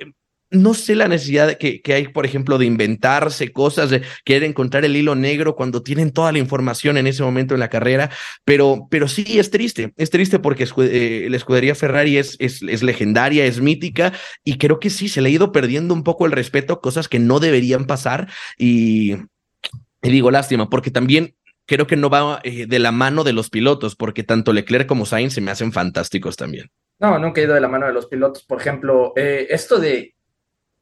[0.51, 4.85] no sé la necesidad que, que, hay, por ejemplo, de inventarse cosas, de querer encontrar
[4.85, 8.11] el hilo negro cuando tienen toda la información en ese momento en la carrera,
[8.45, 12.83] pero, pero sí es triste, es triste porque eh, la escudería Ferrari es, es, es,
[12.83, 16.33] legendaria, es mítica y creo que sí, se le ha ido perdiendo un poco el
[16.33, 19.17] respeto, cosas que no deberían pasar y,
[20.03, 21.35] digo lástima, porque también
[21.67, 25.05] creo que no va eh, de la mano de los pilotos, porque tanto Leclerc como
[25.05, 26.71] Sainz se me hacen fantásticos también.
[26.99, 28.43] No, nunca he ido de la mano de los pilotos.
[28.43, 30.15] Por ejemplo, eh, esto de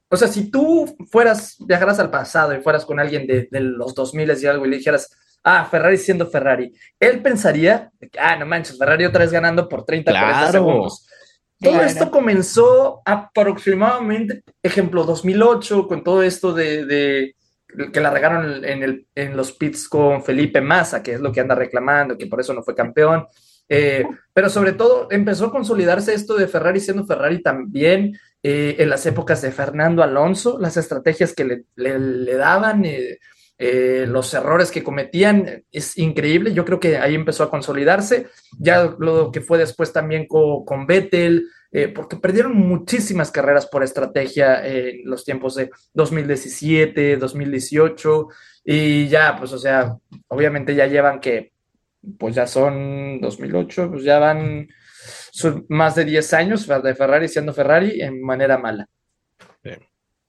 [0.08, 3.94] o sea, si tú fueras, viajaras al pasado y fueras con alguien de, de los
[3.94, 5.10] 2000 y algo y le dijeras,
[5.42, 10.10] ah, Ferrari siendo Ferrari, él pensaría, ah, no manches, Ferrari otra vez ganando por 30,
[10.10, 10.26] Claro.
[10.26, 11.06] 40 segundos.
[11.60, 11.86] Todo Claro.
[11.86, 17.34] esto comenzó aproximadamente, ejemplo, 2008, con todo esto de, de
[17.92, 21.40] que la regaron en, el, en los pits con Felipe Massa, que es lo que
[21.40, 23.26] anda reclamando, que por eso no fue campeón.
[23.68, 28.16] Eh, pero sobre todo empezó a consolidarse esto de Ferrari siendo Ferrari también
[28.48, 33.18] eh, en las épocas de Fernando Alonso, las estrategias que le, daban, eh,
[33.58, 36.54] eh, los errores que cometían, es increíble.
[36.54, 38.28] Yo creo que ahí empezó a consolidarse.
[38.56, 41.48] Ya lo que fue después también con, con Vettel,
[41.92, 48.28] porque perdieron muchísimas carreras por estrategia en los tiempos de 2017, 2018,
[48.64, 49.96] y ya, pues, o sea,
[50.28, 51.52] obviamente ya llevan que,
[52.18, 54.68] pues ya son 2008, pues ya van
[55.32, 58.88] son más de 10 años de Ferrari siendo Ferrari en manera mala.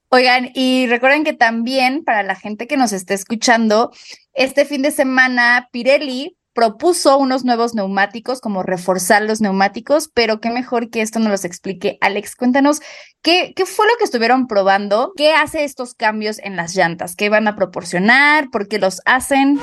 [0.09, 3.91] Oigan, y recuerden que también para la gente que nos esté escuchando,
[4.34, 10.49] este fin de semana Pirelli propuso unos nuevos neumáticos, como reforzar los neumáticos, pero qué
[10.49, 12.36] mejor que esto nos los explique Alex.
[12.36, 12.82] Cuéntanos,
[13.22, 15.14] ¿qué, qué fue lo que estuvieron probando?
[15.16, 17.16] ¿Qué hace estos cambios en las llantas?
[17.16, 18.49] ¿Qué van a proporcionar?
[18.49, 19.60] ¿Por qué los hacen?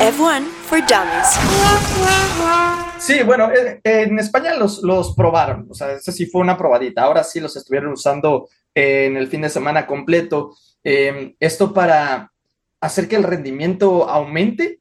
[0.00, 1.38] F1 for Dummies.
[2.98, 7.02] Sí, bueno, eh, en España los, los probaron, o sea, eso sí fue una probadita.
[7.02, 10.56] Ahora sí los estuvieron usando eh, en el fin de semana completo.
[10.82, 12.32] Eh, esto para
[12.80, 14.80] hacer que el rendimiento aumente.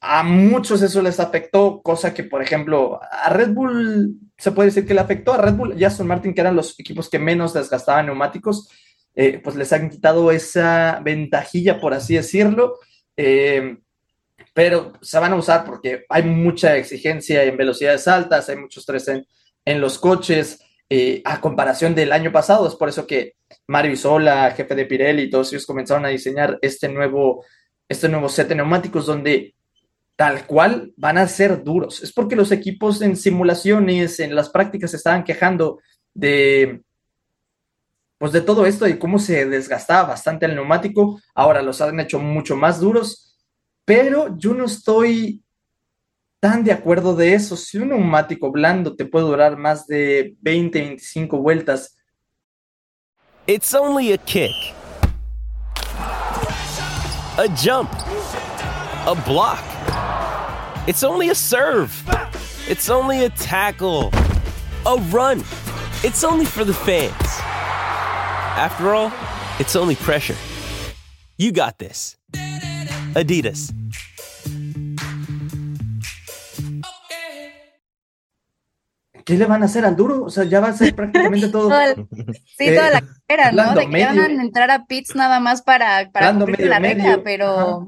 [0.00, 4.86] A muchos eso les afectó, cosa que, por ejemplo, a Red Bull se puede decir
[4.86, 5.32] que le afectó.
[5.32, 8.70] A Red Bull y Aston Martin, que eran los equipos que menos desgastaban neumáticos,
[9.14, 12.78] eh, pues les han quitado esa ventajilla, por así decirlo.
[13.16, 13.78] Eh,
[14.54, 19.08] pero se van a usar porque hay mucha exigencia en velocidades altas, hay mucho estrés
[19.08, 19.26] en,
[19.64, 22.68] en los coches, eh, a comparación del año pasado.
[22.68, 23.34] Es por eso que
[23.66, 27.44] Mario Isola, jefe de Pirelli, y todos ellos comenzaron a diseñar este nuevo,
[27.88, 29.55] este nuevo set de neumáticos donde
[30.16, 32.02] tal cual van a ser duros.
[32.02, 35.80] Es porque los equipos en simulaciones, en las prácticas, se estaban quejando
[36.14, 36.82] de,
[38.18, 41.20] pues de todo esto y cómo se desgastaba bastante el neumático.
[41.34, 43.36] Ahora los han hecho mucho más duros,
[43.84, 45.42] pero yo no estoy
[46.40, 47.54] tan de acuerdo de eso.
[47.54, 51.92] Si un neumático blando te puede durar más de 20, 25 vueltas,
[53.48, 54.50] It's only a kick,
[57.38, 57.92] a jump,
[59.06, 59.75] a block.
[60.86, 61.92] It's only a serve.
[62.68, 64.10] It's only a tackle,
[64.84, 65.40] a run.
[66.04, 67.12] It's only for the fans.
[68.58, 69.12] After all,
[69.58, 70.36] it's only pressure.
[71.38, 72.16] You got this.
[73.14, 73.72] Adidas.
[79.24, 80.24] ¿qué le van a hacer al duro?
[80.24, 81.68] O sea, ya va a ser prácticamente todo.
[81.68, 82.04] Toda la- sí,
[82.66, 83.52] eh, toda la carrera, ¿no?
[83.54, 86.68] blando De que ya van a entrar a pits nada más para, para Blando cumplir
[86.68, 87.22] medio, la regla, medio.
[87.24, 87.86] pero Ajá.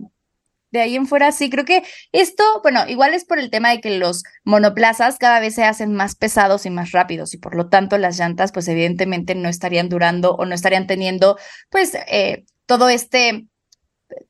[0.70, 3.80] De ahí en fuera sí, creo que esto, bueno, igual es por el tema de
[3.80, 7.68] que los monoplazas cada vez se hacen más pesados y más rápidos y por lo
[7.68, 11.38] tanto las llantas pues evidentemente no estarían durando o no estarían teniendo
[11.70, 13.46] pues eh, todo este,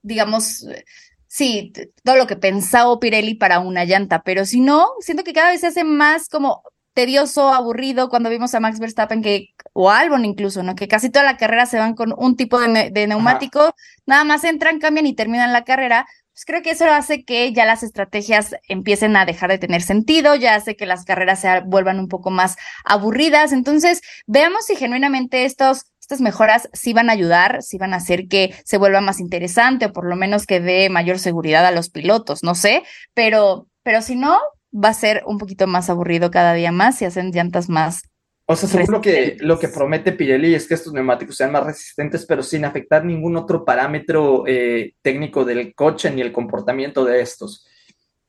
[0.02, 0.84] digamos, eh,
[1.26, 1.72] sí,
[2.04, 5.60] todo lo que pensaba Pirelli para una llanta, pero si no, siento que cada vez
[5.60, 6.62] se hace más como
[6.98, 10.74] tedioso, aburrido, cuando vimos a Max Verstappen que, o a Albon incluso, ¿no?
[10.74, 13.72] Que casi toda la carrera se van con un tipo de neumático,
[14.04, 16.08] nada más entran, cambian y terminan la carrera.
[16.38, 20.36] Pues creo que eso hace que ya las estrategias empiecen a dejar de tener sentido,
[20.36, 23.50] ya hace que las carreras se vuelvan un poco más aburridas.
[23.50, 28.28] Entonces, veamos si genuinamente estos, estas mejoras sí van a ayudar, sí van a hacer
[28.28, 31.90] que se vuelva más interesante o por lo menos que dé mayor seguridad a los
[31.90, 32.84] pilotos, no sé,
[33.14, 34.38] pero, pero si no,
[34.72, 38.02] va a ser un poquito más aburrido cada día más si hacen llantas más.
[38.50, 41.66] O sea, según lo que, lo que promete Pirelli es que estos neumáticos sean más
[41.66, 47.20] resistentes, pero sin afectar ningún otro parámetro eh, técnico del coche ni el comportamiento de
[47.20, 47.66] estos.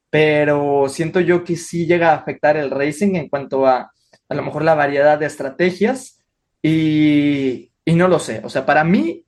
[0.09, 3.91] Pero siento yo que sí llega a afectar el racing en cuanto a
[4.27, 6.21] a lo mejor la variedad de estrategias
[6.61, 8.41] y, y no lo sé.
[8.43, 9.25] O sea, para mí,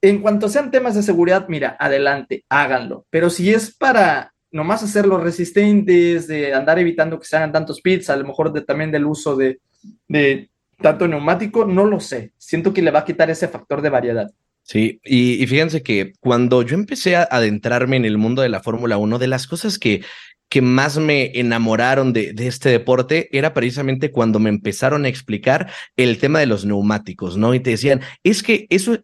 [0.00, 3.06] en cuanto sean temas de seguridad, mira, adelante, háganlo.
[3.10, 8.10] Pero si es para nomás hacerlos resistentes, de andar evitando que se hagan tantos pits,
[8.10, 9.60] a lo mejor de, también del uso de,
[10.08, 10.50] de
[10.80, 12.32] tanto neumático, no lo sé.
[12.38, 14.30] Siento que le va a quitar ese factor de variedad.
[14.62, 18.62] Sí, y, y fíjense que cuando yo empecé a adentrarme en el mundo de la
[18.62, 20.02] Fórmula 1, de las cosas que,
[20.48, 25.70] que más me enamoraron de, de este deporte era precisamente cuando me empezaron a explicar
[25.96, 27.54] el tema de los neumáticos, ¿no?
[27.54, 28.98] Y te decían, es que eso,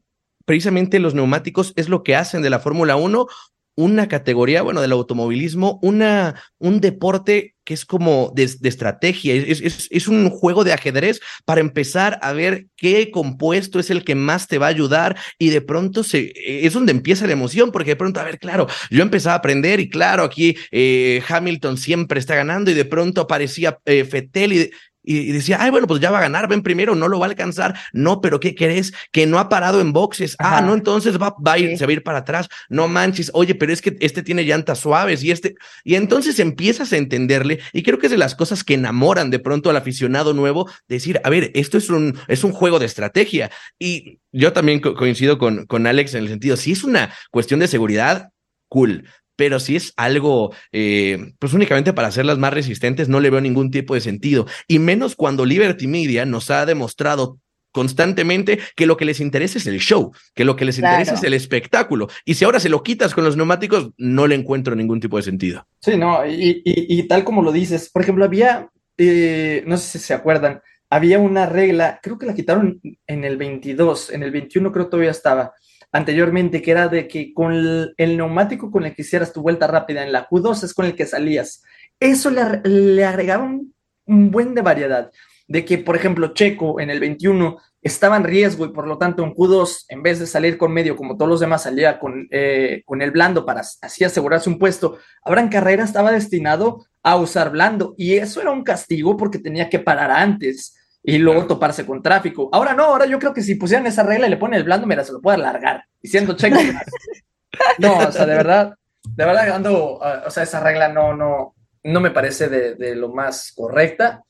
[0.45, 3.27] precisamente los neumáticos es lo que hacen de la Fórmula 1
[3.75, 9.89] una categoría, bueno, del automovilismo, una, un deporte que es como de, estrategia, es, es,
[9.91, 14.49] es, un juego de ajedrez para empezar a ver qué compuesto es el que más
[14.49, 17.97] te va a ayudar y de pronto se, es donde empieza la emoción, porque de
[17.97, 22.35] pronto, a ver, claro, yo empezaba a aprender y claro, aquí eh, Hamilton siempre está
[22.35, 24.71] ganando y de pronto aparecía eh, Fettel y,
[25.03, 27.29] y, decía, ay, bueno, pues ya va a ganar, ven primero, no lo va a
[27.31, 27.75] alcanzar.
[27.93, 28.93] No, pero ¿qué querés?
[29.11, 30.37] Que no ha parado en boxes.
[30.39, 32.49] Ah, no, entonces va, va a ir, se va a ir para atrás.
[32.69, 35.55] No manches, oye, pero es que este tiene llantas suaves y este.
[35.85, 37.61] Y entonces empiezas a entenderle.
[37.73, 41.21] Y creo que es de las cosas que enamoran de pronto al aficionado nuevo, decir,
[41.25, 43.51] a ver, esto es un, es un juego de estrategia.
[43.79, 47.69] Y yo también coincido con, con Alex en el sentido, si es una cuestión de
[47.69, 48.31] seguridad,
[48.69, 49.05] cool
[49.43, 53.73] pero si es algo, eh, pues únicamente para hacerlas más resistentes, no le veo ningún
[53.73, 54.47] tipo de sentido.
[54.69, 57.41] Y menos cuando Liberty Media nos ha demostrado
[57.73, 61.25] constantemente que lo que les interesa es el show, que lo que les interesa es
[61.25, 62.07] el espectáculo.
[62.25, 65.25] Y si ahora se lo quitas con los neumáticos, no le encuentro ningún tipo de
[65.25, 65.67] sentido.
[65.81, 70.15] Sí, no, y, tal como lo dices, por ejemplo, había, eh, no sé si se
[70.15, 74.85] acuerdan, había una regla, creo que la quitaron en el 22, en el 21 creo
[74.85, 75.53] que todavía estaba,
[75.93, 80.03] anteriormente, que era de que con el, neumático con el que hicieras tu vuelta rápida
[80.03, 81.63] en la Q2 es con el que salías.
[82.01, 83.73] Eso le, le agregaba un,
[84.07, 85.11] buen de variedad.
[85.47, 89.23] De que, por ejemplo, Checo en el 21 estaba en riesgo y por lo tanto
[89.23, 92.83] en Q2, en vez de salir con medio como todos los demás, salía con, eh,
[92.87, 94.99] con el blando para así asegurarse un puesto.
[95.27, 99.81] En carrera estaba destinado a usar blando y eso era un castigo porque tenía que
[99.81, 102.49] parar antes y luego toparse con tráfico.
[102.53, 104.87] Ahora no, ahora yo creo que si pusieran esa regla y le ponen el blando,
[104.87, 105.85] mira, se lo puede alargar.
[106.01, 106.59] Y siendo checo.
[107.79, 112.01] no, o sea, de verdad, de verdad ando, o sea, esa regla no, no, no
[112.01, 114.23] me parece de, lo más correcta.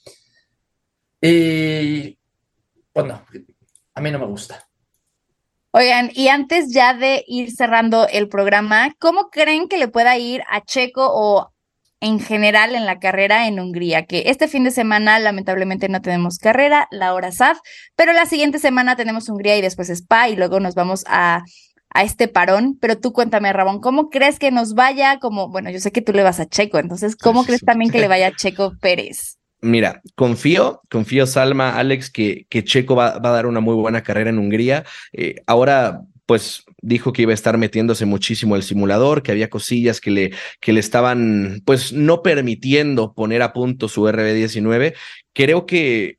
[1.20, 2.18] Y
[2.93, 3.23] pues no,
[3.95, 4.66] a mí no me gusta.
[5.75, 10.43] Oigan, y antes ya de ir cerrando el programa, ¿cómo creen que le pueda ir
[10.51, 11.52] a Checo o
[12.03, 16.39] en general en la carrera en Hungría, que este fin de semana lamentablemente no tenemos
[16.39, 17.61] carrera, la hora SAF,
[17.95, 21.45] pero la siguiente semana tenemos Hungría y después Spa y luego nos vamos a,
[21.91, 22.77] a este parón.
[22.81, 25.21] Pero tú cuéntame, Rabón, ¿cómo crees que nos vaya?
[25.21, 28.01] Como, bueno, yo sé que tú le vas a Checo, entonces, ¿cómo crees también que
[28.01, 29.39] le vaya a Checo Pérez?
[29.61, 34.03] Mira, confío, confío, Salma, Alex, que, que Checo va, va, a dar una muy buena
[34.03, 34.85] carrera en Hungría.
[35.13, 40.01] Eh, ahora pues dijo que iba a estar metiéndose muchísimo el simulador, que había cosillas
[40.01, 44.95] que le, que le estaban, pues, no permitiendo poner a punto su RB19.
[45.35, 46.18] Creo que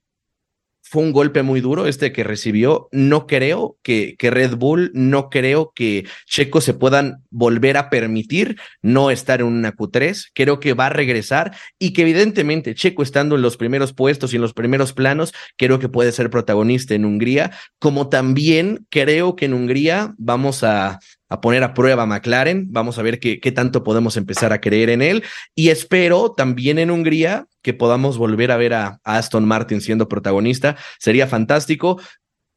[0.94, 2.88] fue un golpe muy duro este que recibió.
[2.92, 8.60] No creo que, que, Red Bull, no creo que Checo se puedan volver a permitir
[8.84, 10.28] no estar en una Q3.
[10.36, 14.36] Creo que va a regresar y que evidentemente Checo estando en los primeros puestos y
[14.36, 19.46] en los primeros planos, creo que puede ser protagonista en Hungría, como también creo que
[19.46, 21.00] en Hungría vamos a,
[21.34, 22.68] a poner a prueba a McLaren.
[22.70, 25.24] Vamos a ver qué, qué tanto podemos empezar a creer en él.
[25.56, 30.78] Y espero también en Hungría que podamos volver a ver a, Aston Martin siendo protagonista.
[31.00, 32.00] Sería fantástico.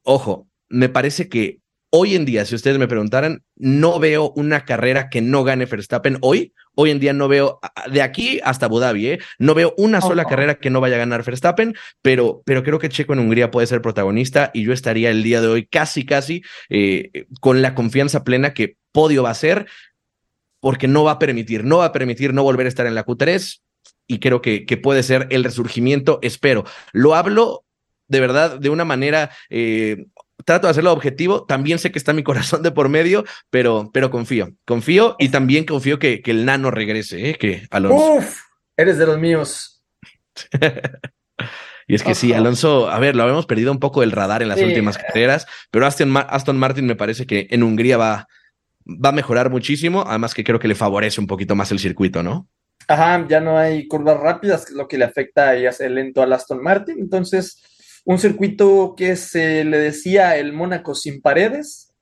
[0.03, 5.09] Ojo, me parece que hoy en día, si ustedes me preguntaran, no veo una carrera
[5.09, 6.53] que no gane Verstappen hoy.
[6.79, 7.59] Hoy en día no veo,
[7.91, 9.18] de aquí hasta Abu Dhabi, ¿eh?
[9.39, 12.91] no veo una sola carrera que no vaya a ganar Verstappen, pero, pero creo que
[12.91, 16.43] Checo en Hungría puede ser protagonista y yo estaría el día de hoy casi, casi
[16.68, 19.66] eh, con la confianza plena que podio va a ser,
[20.61, 23.07] porque no va a permitir, no va a permitir no volver a estar en la
[23.07, 23.61] Q3
[24.07, 26.64] y creo que, que puede ser el resurgimiento, espero.
[26.93, 27.64] Lo hablo
[28.09, 30.07] de verdad de una manera eh,
[30.47, 31.44] trato de hacerlo objetivo.
[31.44, 35.66] También sé que está mi corazón de por medio, pero, pero confío, confío y también
[35.66, 37.34] confío que, que el nano regrese, ¿eh?
[37.34, 38.14] que Alonso.
[38.14, 38.40] Uf,
[38.78, 39.82] eres de los míos.
[41.88, 44.49] y es que sí, Alonso, a ver, lo habíamos perdido un poco del radar en
[44.49, 48.28] las últimas carreras, pero Aston, Aston Martin me parece que en Hungría va,
[48.86, 52.22] va a mejorar muchísimo, además que creo que le favorece un poquito más el circuito,
[52.22, 52.49] ¿no?
[52.88, 56.22] Ajá, ya no hay curvas rápidas, que es lo que le afecta y hace lento
[56.22, 57.61] al Aston Martin, entonces
[58.07, 61.92] un circuito que se le decía el Mónaco sin paredes.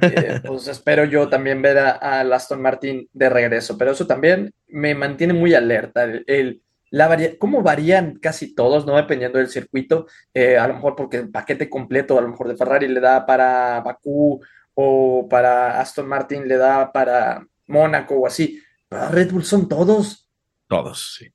[0.00, 4.96] Eh, pues espero yo también ver a, Aston Martin de regreso, pero eso también me
[4.96, 6.04] mantiene muy alerta.
[6.04, 8.96] El, la cómo varían casi todos, ¿no?
[8.96, 12.56] Dependiendo del circuito, eh, a lo mejor porque el paquete completo, a lo mejor de
[12.56, 14.40] Ferrari le da para Bakú
[14.74, 18.60] o para Aston Martin le da para Mónaco o así.
[18.88, 20.28] Pero Red Bull son todos.
[20.66, 21.33] Todos, sí.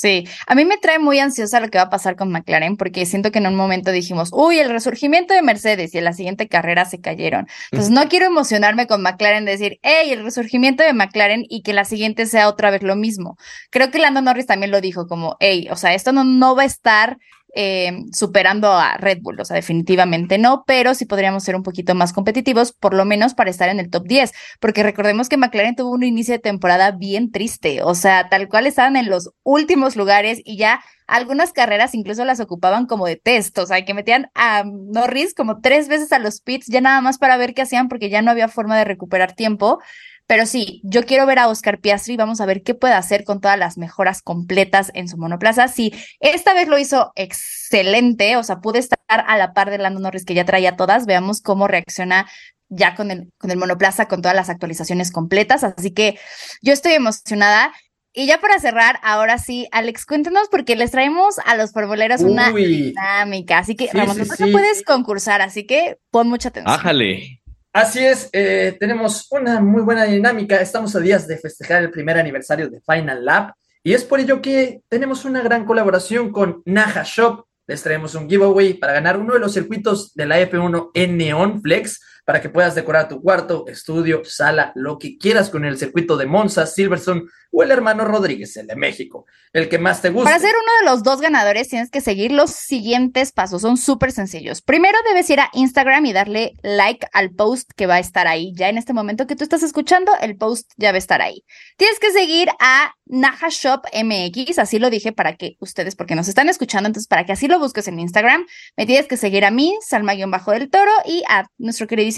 [0.00, 3.04] Sí, a mí me trae muy ansiosa lo que va a pasar con McLaren porque
[3.04, 6.46] siento que en un momento dijimos, uy, el resurgimiento de Mercedes y en la siguiente
[6.46, 7.48] carrera se cayeron.
[7.72, 11.84] Entonces no quiero emocionarme con McLaren, decir, hey, el resurgimiento de McLaren y que la
[11.84, 13.38] siguiente sea otra vez lo mismo.
[13.70, 16.62] Creo que Lando Norris también lo dijo como, hey, o sea, esto no, no va
[16.62, 17.18] a estar
[17.54, 21.94] eh, superando a Red Bull, o sea, definitivamente no, pero sí podríamos ser un poquito
[21.94, 25.76] más competitivos, por lo menos para estar en el top 10, porque recordemos que McLaren
[25.76, 29.96] tuvo un inicio de temporada bien triste, o sea, tal cual estaban en los últimos
[29.96, 34.30] lugares y ya algunas carreras incluso las ocupaban como de test, o sea, que metían
[34.34, 37.88] a Norris como tres veces a los pits, ya nada más para ver qué hacían,
[37.88, 39.80] porque ya no había forma de recuperar tiempo.
[40.28, 43.40] Pero sí, yo quiero ver a Oscar Piastri, vamos a ver qué puede hacer con
[43.40, 45.68] todas las mejoras completas en su monoplaza.
[45.68, 50.00] Sí, esta vez lo hizo excelente, o sea, pude estar a la par de Lando
[50.00, 52.28] Norris que ya traía todas, veamos cómo reacciona
[52.68, 55.64] ya con el, con el monoplaza, con todas las actualizaciones completas.
[55.64, 56.18] Así que
[56.60, 57.72] yo estoy emocionada.
[58.12, 62.50] Y ya para cerrar, ahora sí, Alex, cuéntanos porque les traemos a los formuleros una
[62.50, 63.58] dinámica.
[63.58, 66.74] Así que, Ramón, tú no puedes concursar, así que pon mucha atención.
[66.74, 67.37] Ájale.
[67.72, 70.60] Así es, eh, tenemos una muy buena dinámica.
[70.60, 73.52] Estamos a días de festejar el primer aniversario de Final Lap
[73.82, 77.44] y es por ello que tenemos una gran colaboración con Naja Shop.
[77.66, 81.60] Les traemos un giveaway para ganar uno de los circuitos de la F1 en Neon
[81.60, 86.18] Flex para que puedas decorar tu cuarto, estudio, sala, lo que quieras con el circuito
[86.18, 89.24] de Monza, Silverstone o el hermano Rodríguez, el de México,
[89.54, 90.24] el que más te guste.
[90.24, 94.12] Para ser uno de los dos ganadores tienes que seguir los siguientes pasos, son súper
[94.12, 94.60] sencillos.
[94.60, 98.52] Primero debes ir a Instagram y darle like al post que va a estar ahí.
[98.54, 101.44] Ya en este momento que tú estás escuchando, el post ya va a estar ahí.
[101.78, 106.28] Tienes que seguir a Naja Shop MX, así lo dije para que ustedes, porque nos
[106.28, 108.44] están escuchando, entonces para que así lo busques en Instagram,
[108.76, 112.17] me tienes que seguir a mí, Salma-Bajo del Toro, y a nuestro queridísimo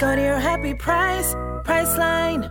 [0.00, 2.50] Go to your happy price, Priceline.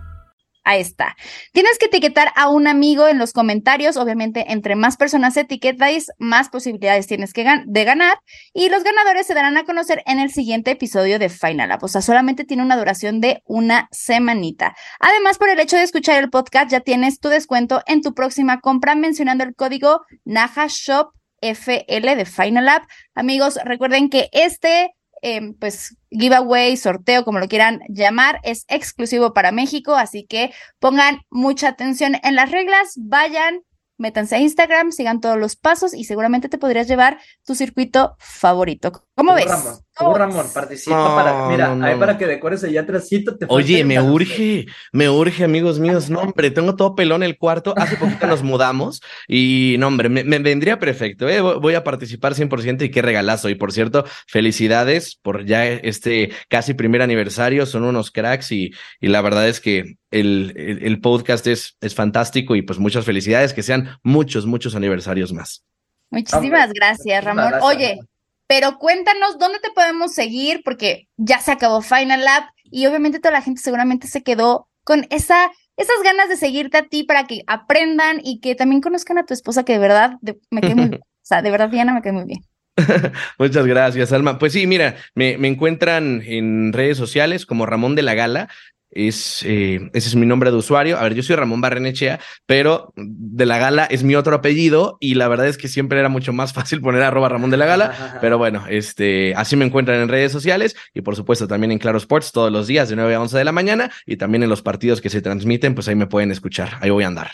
[0.64, 1.18] Ahí está.
[1.52, 3.98] Tienes que etiquetar a un amigo en los comentarios.
[3.98, 8.18] Obviamente, entre más personas etiquetáis, más posibilidades tienes que de ganar.
[8.54, 11.84] Y los ganadores se darán a conocer en el siguiente episodio de Final Up.
[11.84, 14.74] O sea, solamente tiene una duración de una semanita.
[15.02, 18.62] Además, por el hecho de escuchar el podcast, ya tienes tu descuento en tu próxima
[18.62, 22.88] compra mencionando el código NajaShopFL de Final Up.
[23.16, 24.94] Amigos, recuerden que este
[25.26, 31.22] Em, pues giveaway, sorteo, como lo quieran llamar, es exclusivo para México, así que pongan
[31.30, 33.62] mucha atención en las reglas, vayan,
[33.98, 39.06] métanse a Instagram, sigan todos los pasos y seguramente te podrías llevar tu circuito favorito.
[39.16, 39.46] ¿Cómo ves?
[39.46, 43.38] Ramón, Ramón, participa para, mira, ahí para que decores allá atrásito.
[43.38, 46.10] Te Oye, me urge, me urge, amigos míos.
[46.10, 47.76] No, hombre, tengo todo pelón el cuarto.
[47.78, 51.30] Hace poquito nos mudamos y, no, hombre, me, vendría perfecto.
[51.30, 51.42] ¿eh?
[51.42, 53.50] Voy a participar 100% y qué regalazo.
[53.50, 57.68] Y por cierto, felicidades por ya este casi primer aniversario.
[57.68, 62.56] Son unos cracks y, y la verdad es que el, el, podcast es, es fantástico
[62.56, 63.54] y pues muchas felicidades.
[63.54, 65.64] Que sean muchos, muchos aniversarios más.
[66.10, 67.54] Muchísimas gracias, Ramón.
[67.62, 68.00] Oye,
[68.48, 73.32] pero cuéntanos dónde te podemos seguir, porque ya se acabó Final Lab y obviamente toda
[73.32, 77.44] la gente seguramente se quedó con esa, esas ganas de seguirte a ti para que
[77.48, 80.18] aprendan y que también conozcan a tu esposa, que de verdad
[80.50, 81.02] me quedé muy bien.
[81.24, 82.42] O sea, de verdad, Diana, me muy bien.
[83.40, 84.40] Muchas gracias, Alma.
[84.40, 88.50] Pues sí, mira, me, me, encuentran en redes sociales como Ramón de la Gala
[88.96, 90.98] es, eh, ese es mi nombre de usuario.
[90.98, 95.16] A ver, yo soy Ramón Barrenechea, pero de la Gala es mi otro apellido y
[95.16, 98.18] la verdad es que siempre era mucho más fácil poner arroba Ramón de la Gala,
[98.22, 101.98] pero bueno, este, así me encuentran en redes sociales y por supuesto también en Claro
[101.98, 104.62] Sports todos los días de 9 a 11 de la mañana y también en los
[104.62, 107.32] partidos que se transmiten, pues ahí me pueden escuchar, ahí voy a andar.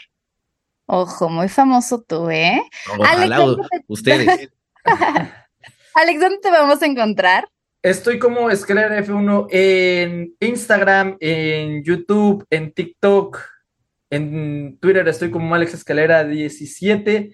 [0.85, 2.61] Ojo, muy famoso tú, ¿eh?
[2.97, 3.55] Ojalá
[3.87, 4.49] ustedes.
[5.93, 7.47] Alex, ¿dónde te vamos a encontrar?
[7.81, 13.39] Estoy como Escalera F1 en Instagram, en YouTube, en TikTok,
[14.09, 17.33] en Twitter estoy como Alex Escalera 17.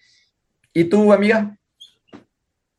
[0.72, 1.58] ¿Y tú, amiga?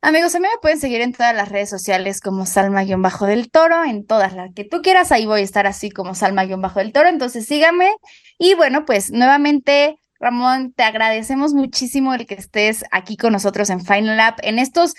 [0.00, 3.82] Amigos, a mí me pueden seguir en todas las redes sociales como Salma-Bajo del Toro,
[3.82, 7.08] en todas las que tú quieras, ahí voy a estar así como Salma-Bajo del Toro,
[7.08, 7.90] entonces síganme.
[8.38, 13.84] Y bueno, pues nuevamente, Ramón, te agradecemos muchísimo el que estés aquí con nosotros en
[13.84, 14.94] Final Lab en estos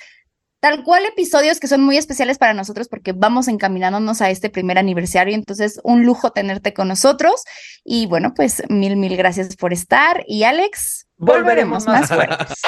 [0.60, 4.78] tal cual episodios que son muy especiales para nosotros porque vamos encaminándonos a este primer
[4.78, 7.43] aniversario, entonces un lujo tenerte con nosotros
[7.84, 12.62] y bueno, pues mil, mil gracias por estar y Alex, volveremos, más fuertes.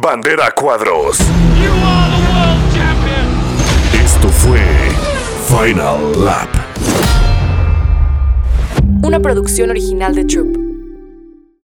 [0.00, 1.18] Bandera Cuadros.
[3.92, 4.60] Esto fue
[5.48, 6.48] Final Lap.
[9.02, 10.67] Una producción original de Troop.